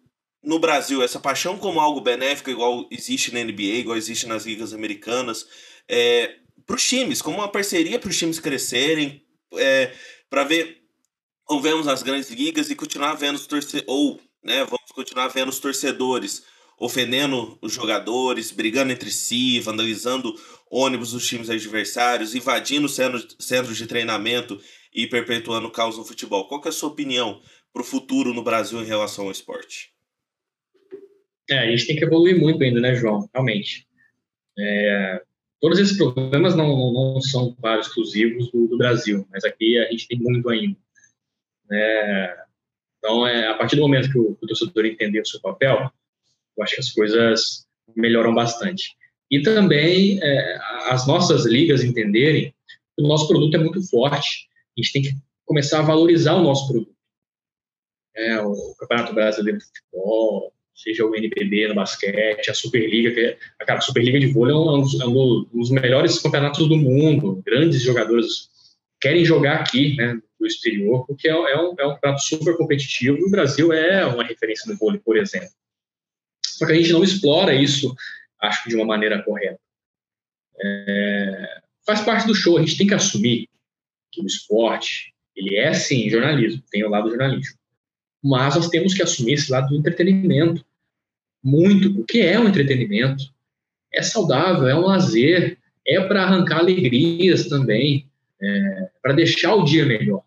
no 0.41 0.59
Brasil 0.59 1.03
essa 1.03 1.19
paixão 1.19 1.57
como 1.57 1.79
algo 1.79 1.99
benéfico, 1.99 2.49
igual 2.49 2.87
existe 2.89 3.33
na 3.33 3.43
NBA, 3.43 3.79
igual 3.79 3.97
existe 3.97 4.25
nas 4.25 4.45
ligas 4.45 4.73
americanas, 4.73 5.45
é, 5.87 6.35
para 6.65 6.75
os 6.75 6.87
times, 6.87 7.21
como 7.21 7.37
uma 7.39 7.51
parceria 7.51 7.99
para 7.99 8.09
os 8.09 8.17
times 8.17 8.39
crescerem, 8.39 9.25
é, 9.55 9.93
para 10.29 10.43
ver 10.43 10.79
ou 11.47 11.59
vemos 11.59 11.85
as 11.85 12.01
grandes 12.01 12.29
ligas 12.29 12.69
e 12.69 12.75
continuar 12.75 13.13
vendo 13.15 13.35
os 13.35 13.45
torcedores, 13.45 13.85
ou 13.89 14.21
né, 14.41 14.63
vamos 14.63 14.89
continuar 14.93 15.27
vendo 15.27 15.49
os 15.49 15.59
torcedores 15.59 16.43
ofendendo 16.81 17.59
os 17.61 17.71
jogadores, 17.71 18.49
brigando 18.49 18.91
entre 18.91 19.11
si, 19.11 19.59
vandalizando 19.59 20.33
ônibus 20.71 21.11
dos 21.11 21.27
times 21.27 21.49
adversários, 21.49 22.33
invadindo 22.33 22.87
centros 22.87 23.77
de 23.77 23.85
treinamento 23.85 24.59
e 24.93 25.05
perpetuando 25.05 25.69
caos 25.69 25.97
no 25.97 26.05
futebol. 26.05 26.47
Qual 26.47 26.61
é 26.63 26.69
a 26.69 26.71
sua 26.71 26.89
opinião 26.89 27.41
para 27.73 27.81
o 27.81 27.85
futuro 27.85 28.33
no 28.33 28.43
Brasil 28.43 28.81
em 28.81 28.85
relação 28.85 29.25
ao 29.25 29.31
esporte? 29.31 29.93
É, 31.49 31.59
a 31.59 31.71
gente 31.71 31.85
tem 31.85 31.95
que 31.97 32.05
evoluir 32.05 32.39
muito 32.39 32.63
ainda, 32.63 32.79
né, 32.79 32.95
João? 32.95 33.29
Realmente. 33.33 33.85
É, 34.57 35.21
todos 35.59 35.77
esses 35.77 35.97
problemas 35.97 36.55
não, 36.55 36.67
não, 36.67 37.13
não 37.13 37.21
são, 37.21 37.53
claro, 37.55 37.81
exclusivos 37.81 38.49
do, 38.51 38.67
do, 38.67 38.77
Brasil, 38.77 39.27
mas 39.29 39.43
aqui 39.43 39.77
a 39.77 39.91
gente 39.91 40.07
tem 40.07 40.19
muito 40.19 40.49
ainda. 40.49 40.77
É, 41.69 42.37
então, 42.97 43.27
é, 43.27 43.47
a 43.47 43.55
partir 43.55 43.75
do 43.75 43.81
momento 43.81 44.09
que 44.09 44.17
o, 44.17 44.35
que 44.35 44.45
o 44.45 44.47
torcedor 44.47 44.85
entender 44.85 45.19
o 45.19 45.25
seu 45.25 45.41
papel, 45.41 45.91
eu 46.55 46.63
acho 46.63 46.75
que 46.75 46.81
as 46.81 46.91
coisas 46.91 47.67
melhoram 47.95 48.33
bastante. 48.33 48.95
E 49.31 49.41
também 49.41 50.19
é, 50.21 50.59
as 50.89 51.07
nossas 51.07 51.45
ligas 51.45 51.83
entenderem 51.83 52.53
que 52.95 53.03
o 53.03 53.07
nosso 53.07 53.29
produto 53.29 53.55
é 53.55 53.59
muito 53.59 53.81
forte. 53.89 54.49
A 54.77 54.81
gente 54.81 54.93
tem 54.93 55.01
que 55.01 55.15
começar 55.45 55.79
a 55.79 55.83
valorizar 55.83 56.35
o 56.35 56.43
nosso 56.43 56.67
produto. 56.67 56.91
É, 58.13 58.41
o 58.41 58.75
Campeonato 58.77 59.13
Brasileiro 59.13 59.57
de 59.57 59.65
Futebol, 59.65 60.53
seja 60.75 61.05
o 61.05 61.15
NBB 61.15 61.69
no 61.69 61.75
basquete, 61.75 62.49
a 62.49 62.53
Superliga, 62.53 63.11
que 63.11 63.19
é, 63.21 63.37
cara, 63.65 63.79
a 63.79 63.81
Superliga 63.81 64.19
de 64.19 64.27
vôlei 64.27 64.53
é 64.53 64.57
um, 64.57 64.83
é 65.01 65.07
um 65.07 65.45
dos 65.53 65.69
melhores 65.69 66.19
campeonatos 66.19 66.67
do 66.67 66.75
mundo. 66.75 67.41
Grandes 67.45 67.81
jogadores 67.81 68.49
querem 68.99 69.23
jogar 69.23 69.61
aqui, 69.61 69.95
né, 69.95 70.19
do 70.37 70.45
exterior, 70.45 71.05
porque 71.07 71.29
é, 71.29 71.31
é, 71.31 71.57
um, 71.57 71.75
é 71.79 71.87
um 71.87 71.93
campeonato 71.93 72.23
super 72.23 72.57
competitivo. 72.57 73.17
O 73.25 73.31
Brasil 73.31 73.71
é 73.71 74.05
uma 74.05 74.23
referência 74.23 74.69
no 74.69 74.77
vôlei, 74.77 74.99
por 74.99 75.17
exemplo. 75.17 75.49
Só 76.45 76.65
que 76.65 76.73
a 76.73 76.75
gente 76.75 76.91
não 76.91 77.03
explora 77.03 77.55
isso, 77.55 77.95
acho 78.41 78.63
que 78.63 78.69
de 78.69 78.75
uma 78.75 78.85
maneira 78.85 79.21
correta. 79.23 79.59
É, 80.63 81.61
faz 81.85 82.01
parte 82.01 82.27
do 82.27 82.35
show, 82.35 82.57
a 82.57 82.61
gente 82.61 82.77
tem 82.77 82.87
que 82.87 82.93
assumir 82.93 83.47
que 84.11 84.21
o 84.21 84.25
esporte, 84.25 85.13
ele 85.35 85.57
é 85.57 85.73
sim 85.73 86.09
jornalismo, 86.09 86.61
tem 86.69 86.83
o 86.83 86.89
lado 86.89 87.05
do 87.05 87.11
jornalismo. 87.11 87.57
Mas 88.23 88.55
nós 88.55 88.69
temos 88.69 88.93
que 88.93 89.01
assumir 89.01 89.33
esse 89.33 89.51
lado 89.51 89.69
do 89.69 89.75
entretenimento. 89.75 90.63
Muito, 91.43 91.93
porque 91.93 92.19
é 92.19 92.39
um 92.39 92.47
entretenimento. 92.47 93.23
É 93.91 94.01
saudável, 94.01 94.67
é 94.67 94.75
um 94.75 94.85
lazer, 94.85 95.57
é 95.87 95.99
para 96.01 96.23
arrancar 96.23 96.59
alegrias 96.59 97.47
também, 97.47 98.07
é, 98.41 98.89
para 99.01 99.13
deixar 99.13 99.55
o 99.55 99.63
dia 99.63 99.85
melhor. 99.85 100.23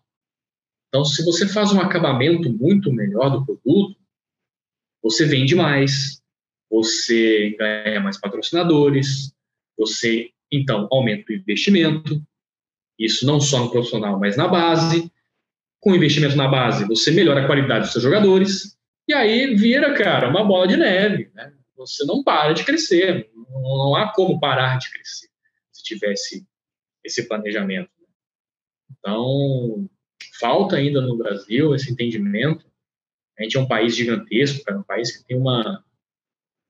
Então, 0.89 1.05
se 1.05 1.23
você 1.23 1.47
faz 1.47 1.71
um 1.71 1.79
acabamento 1.79 2.51
muito 2.51 2.91
melhor 2.91 3.29
do 3.29 3.45
produto, 3.45 3.97
você 5.01 5.25
vende 5.25 5.55
mais, 5.55 6.21
você 6.69 7.55
ganha 7.57 7.99
mais 7.99 8.19
patrocinadores, 8.19 9.33
você 9.77 10.31
então 10.51 10.87
aumenta 10.91 11.31
o 11.31 11.35
investimento, 11.35 12.21
isso 12.97 13.25
não 13.25 13.39
só 13.39 13.59
no 13.59 13.71
profissional, 13.71 14.19
mas 14.19 14.37
na 14.37 14.47
base. 14.47 15.11
Com 15.79 15.93
investimento 15.93 16.35
na 16.35 16.47
base, 16.47 16.85
você 16.85 17.11
melhora 17.11 17.43
a 17.43 17.45
qualidade 17.45 17.83
dos 17.83 17.91
seus 17.91 18.03
jogadores, 18.03 18.75
e 19.07 19.13
aí 19.13 19.53
vira, 19.53 19.93
cara, 19.93 20.29
uma 20.29 20.43
bola 20.43 20.67
de 20.67 20.75
neve. 20.75 21.29
Né? 21.35 21.53
Você 21.77 22.03
não 22.05 22.23
para 22.23 22.53
de 22.53 22.63
crescer, 22.63 23.29
não 23.35 23.95
há 23.95 24.11
como 24.11 24.39
parar 24.39 24.79
de 24.79 24.89
crescer 24.89 25.27
se 25.71 25.83
tivesse 25.83 26.47
esse 27.03 27.27
planejamento. 27.27 27.91
Então, 28.89 29.87
falta 30.39 30.77
ainda 30.77 31.01
no 31.01 31.15
Brasil 31.17 31.75
esse 31.75 31.91
entendimento. 31.91 32.65
A 33.37 33.43
gente 33.43 33.57
é 33.57 33.59
um 33.59 33.67
país 33.67 33.95
gigantesco, 33.95 34.63
cara, 34.63 34.79
um 34.79 34.83
país 34.83 35.15
que 35.15 35.27
tem 35.27 35.37
uma, 35.37 35.84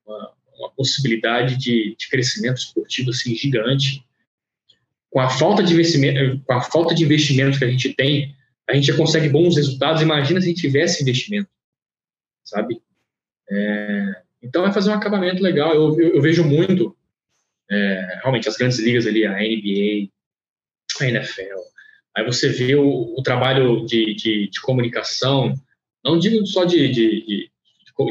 uma, 0.05 0.31
uma 0.57 0.71
possibilidade 0.71 1.57
de, 1.57 1.95
de, 1.97 2.09
crescimento 2.09 2.57
esportivo 2.57 3.09
assim, 3.09 3.35
gigante, 3.35 4.05
com 5.09 5.19
a 5.19 5.29
falta 5.29 5.63
de 5.63 5.73
investimento, 5.73 6.41
com 6.45 6.53
a 6.53 6.61
falta 6.61 6.93
de 6.93 7.03
investimento 7.03 7.57
que 7.57 7.65
a 7.65 7.69
gente 7.69 7.93
tem, 7.93 8.35
a 8.69 8.73
gente 8.73 8.87
já 8.87 8.97
consegue 8.97 9.29
bons 9.29 9.55
resultados. 9.55 10.01
Imagina 10.01 10.41
se 10.41 10.47
a 10.47 10.49
gente 10.49 10.61
tivesse 10.61 11.01
investimento, 11.01 11.49
sabe? 12.43 12.81
É, 13.49 14.21
então 14.41 14.63
vai 14.63 14.73
fazer 14.73 14.89
um 14.89 14.95
acabamento 14.95 15.41
legal. 15.41 15.73
Eu, 15.73 15.99
eu, 15.99 16.15
eu 16.15 16.21
vejo 16.21 16.43
muito, 16.43 16.95
é, 17.69 18.19
realmente, 18.21 18.49
as 18.49 18.57
grandes 18.57 18.79
ligas 18.79 19.07
ali, 19.07 19.25
a 19.25 19.33
NBA, 19.33 20.09
a 21.01 21.07
NFL. 21.07 21.59
Aí 22.15 22.23
você 22.23 22.49
vê 22.49 22.75
o, 22.75 23.13
o 23.17 23.21
trabalho 23.21 23.85
de, 23.85 24.13
de, 24.15 24.49
de, 24.49 24.61
comunicação, 24.61 25.53
não 26.03 26.17
digo 26.17 26.45
só 26.45 26.63
de, 26.63 26.89
de, 26.89 27.51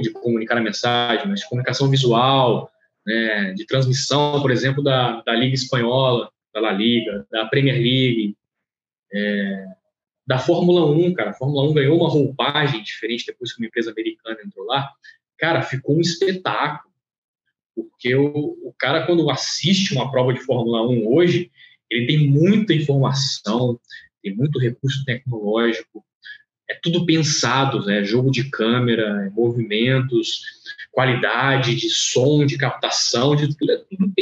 de, 0.01 0.11
comunicar 0.11 0.57
a 0.57 0.63
mensagem, 0.63 1.29
mas 1.29 1.41
de 1.41 1.49
comunicação 1.49 1.89
visual, 1.91 2.71
né, 3.07 3.53
de 3.53 3.67
transmissão, 3.67 4.41
por 4.41 4.51
exemplo, 4.51 4.83
da, 4.83 5.21
da 5.23 5.35
Liga 5.35 5.55
Espanhola, 5.55 6.31
da 6.53 6.61
La 6.61 6.73
Liga, 6.73 7.27
da 7.31 7.47
Premier 7.47 7.77
League, 7.77 8.37
é, 9.13 9.67
da 10.27 10.39
Fórmula 10.39 10.87
1, 10.87 11.13
cara. 11.15 11.31
A 11.31 11.35
Fórmula 11.35 11.69
1 11.71 11.75
ganhou 11.75 11.99
uma 11.99 12.09
roupagem 12.09 12.83
diferente 12.83 13.27
depois 13.27 13.53
que 13.53 13.61
uma 13.61 13.67
empresa 13.67 13.91
americana 13.91 14.39
entrou 14.45 14.65
lá. 14.67 14.91
Cara, 15.37 15.63
ficou 15.63 15.97
um 15.97 16.01
espetáculo. 16.01 16.93
Porque 17.75 18.15
o, 18.15 18.57
o 18.63 18.75
cara, 18.79 19.05
quando 19.05 19.29
assiste 19.31 19.95
uma 19.95 20.11
prova 20.11 20.33
de 20.33 20.41
Fórmula 20.41 20.87
1 20.89 21.13
hoje, 21.13 21.51
ele 21.91 22.07
tem 22.07 22.29
muita 22.29 22.73
informação, 22.73 23.79
tem 24.23 24.35
muito 24.35 24.59
recurso 24.59 25.05
tecnológico, 25.05 26.05
é 26.69 26.75
tudo 26.83 27.05
pensado, 27.05 27.85
né? 27.85 28.05
Jogo 28.05 28.31
de 28.31 28.49
câmera, 28.51 29.31
movimentos, 29.35 30.43
qualidade 30.91 31.75
de 31.75 31.91
som, 31.91 32.47
de 32.47 32.57
captação, 32.57 33.35
de 33.35 33.55
tudo, 33.55 33.73
é 33.73 33.77
tudo 33.79 34.13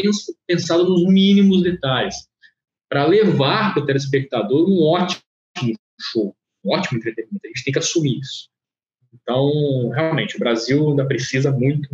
pensado 0.47 0.85
nos 0.85 1.07
mínimos 1.07 1.63
detalhes, 1.63 2.29
para 2.89 3.07
levar 3.07 3.75
para 3.75 3.83
o 3.83 3.87
telespectador 3.87 4.69
um 4.69 4.83
ótimo 4.83 5.23
show, 6.01 6.35
um 6.65 6.75
ótimo 6.75 6.99
entretenimento. 6.99 7.41
A 7.45 7.49
gente 7.49 7.65
tem 7.65 7.73
que 7.73 7.79
assumir 7.79 8.19
isso. 8.19 8.51
Então, 9.15 9.91
realmente, 9.91 10.37
o 10.37 10.39
Brasil 10.39 10.91
ainda 10.91 11.07
precisa 11.07 11.53
muito 11.53 11.89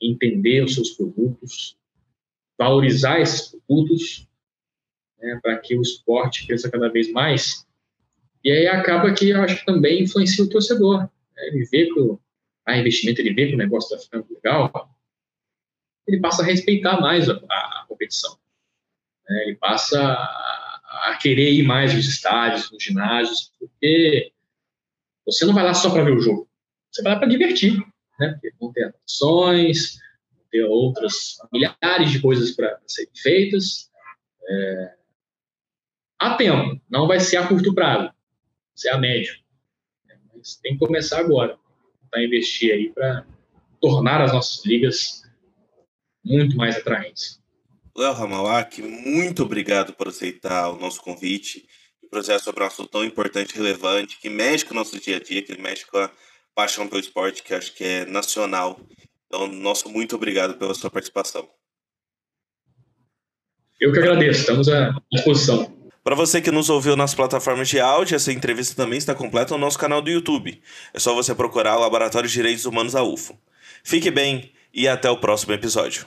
entender 0.00 0.64
os 0.64 0.74
seus 0.74 0.90
produtos, 0.90 1.76
valorizar 2.58 3.20
esses 3.20 3.50
produtos, 3.50 4.26
né, 5.18 5.38
para 5.42 5.58
que 5.58 5.76
o 5.76 5.82
esporte 5.82 6.46
cresça 6.46 6.70
cada 6.70 6.88
vez 6.88 7.12
mais. 7.12 7.66
E 8.44 8.50
aí 8.50 8.66
acaba 8.66 9.12
que 9.12 9.30
eu 9.30 9.42
acho 9.42 9.60
que 9.60 9.66
também 9.66 10.02
influencia 10.02 10.44
o 10.44 10.48
torcedor. 10.48 11.00
Né? 11.00 11.08
Ele 11.48 11.64
vê 11.64 11.86
que 11.86 12.00
o 12.00 12.20
a 12.64 12.78
investimento, 12.78 13.20
ele 13.20 13.34
vê 13.34 13.48
que 13.48 13.54
o 13.54 13.58
negócio 13.58 13.94
está 13.94 14.04
ficando 14.04 14.32
legal, 14.32 14.96
ele 16.06 16.20
passa 16.20 16.42
a 16.42 16.44
respeitar 16.44 17.00
mais 17.00 17.28
a, 17.28 17.34
a 17.34 17.84
competição. 17.88 18.38
Né? 19.28 19.44
Ele 19.46 19.56
passa 19.56 20.00
a, 20.00 21.10
a, 21.10 21.18
querer 21.20 21.52
ir 21.52 21.64
mais 21.64 21.94
nos 21.94 22.06
estádios, 22.06 22.70
nos 22.70 22.82
ginásios, 22.82 23.52
porque 23.58 24.32
você 25.24 25.44
não 25.44 25.54
vai 25.54 25.64
lá 25.64 25.74
só 25.74 25.90
para 25.90 26.04
ver 26.04 26.12
o 26.12 26.20
jogo, 26.20 26.48
você 26.90 27.02
vai 27.02 27.14
lá 27.14 27.18
para 27.18 27.28
divertir, 27.28 27.78
né? 28.18 28.32
Porque 28.32 28.52
vão 28.60 28.72
ter 28.72 28.84
atrações, 28.84 29.98
vão 30.34 30.44
ter 30.50 30.64
outras 30.64 31.38
milhares 31.52 32.10
de 32.10 32.20
coisas 32.20 32.50
para 32.50 32.80
serem 32.86 33.12
feitas. 33.14 33.90
É... 34.48 34.94
Há 36.18 36.36
tempo, 36.36 36.80
não 36.90 37.06
vai 37.06 37.18
ser 37.20 37.36
a 37.36 37.46
curto 37.46 37.74
prazo, 37.74 38.12
ser 38.74 38.90
a 38.90 38.98
médio. 38.98 39.34
Mas 40.34 40.56
tem 40.56 40.72
que 40.72 40.78
começar 40.78 41.20
agora 41.20 41.58
tentar 42.12 42.22
investir 42.22 42.72
aí 42.72 42.90
para 42.92 43.26
tornar 43.80 44.20
as 44.20 44.32
nossas 44.32 44.64
ligas 44.64 45.22
muito 46.24 46.56
mais 46.56 46.76
atraentes. 46.76 47.40
Léo 47.96 48.12
Ramalak, 48.12 48.80
muito 48.80 49.42
obrigado 49.42 49.92
por 49.92 50.08
aceitar 50.08 50.70
o 50.70 50.78
nosso 50.78 51.00
convite 51.00 51.66
e 52.02 52.08
projeto 52.08 52.42
sobre 52.42 52.62
um 52.62 52.66
assunto 52.66 52.90
tão 52.90 53.04
importante 53.04 53.54
e 53.54 53.58
relevante 53.58 54.18
que 54.20 54.30
mexe 54.30 54.64
com 54.64 54.72
o 54.72 54.76
nosso 54.76 54.98
dia 55.00 55.16
a 55.16 55.20
dia, 55.20 55.42
que 55.42 55.60
mexe 55.60 55.86
com 55.86 55.98
a 55.98 56.10
paixão 56.54 56.86
pelo 56.86 57.00
esporte, 57.00 57.42
que 57.42 57.54
acho 57.54 57.74
que 57.74 57.84
é 57.84 58.04
nacional. 58.06 58.80
Então, 59.26 59.46
nosso 59.46 59.88
muito 59.88 60.14
obrigado 60.16 60.56
pela 60.58 60.74
sua 60.74 60.90
participação. 60.90 61.48
Eu 63.80 63.92
que 63.92 63.98
agradeço, 63.98 64.40
estamos 64.40 64.68
à 64.68 64.94
disposição. 65.10 65.81
Para 66.04 66.16
você 66.16 66.40
que 66.40 66.50
nos 66.50 66.68
ouviu 66.68 66.96
nas 66.96 67.14
plataformas 67.14 67.68
de 67.68 67.78
áudio, 67.78 68.16
essa 68.16 68.32
entrevista 68.32 68.74
também 68.74 68.98
está 68.98 69.14
completa 69.14 69.54
no 69.54 69.60
nosso 69.60 69.78
canal 69.78 70.02
do 70.02 70.10
YouTube. 70.10 70.60
É 70.92 70.98
só 70.98 71.14
você 71.14 71.32
procurar 71.32 71.76
o 71.76 71.80
Laboratório 71.80 72.28
de 72.28 72.34
Direitos 72.34 72.66
Humanos 72.66 72.94
da 72.94 73.04
UFO. 73.04 73.38
Fique 73.84 74.10
bem 74.10 74.50
e 74.74 74.88
até 74.88 75.08
o 75.08 75.16
próximo 75.16 75.52
episódio. 75.52 76.06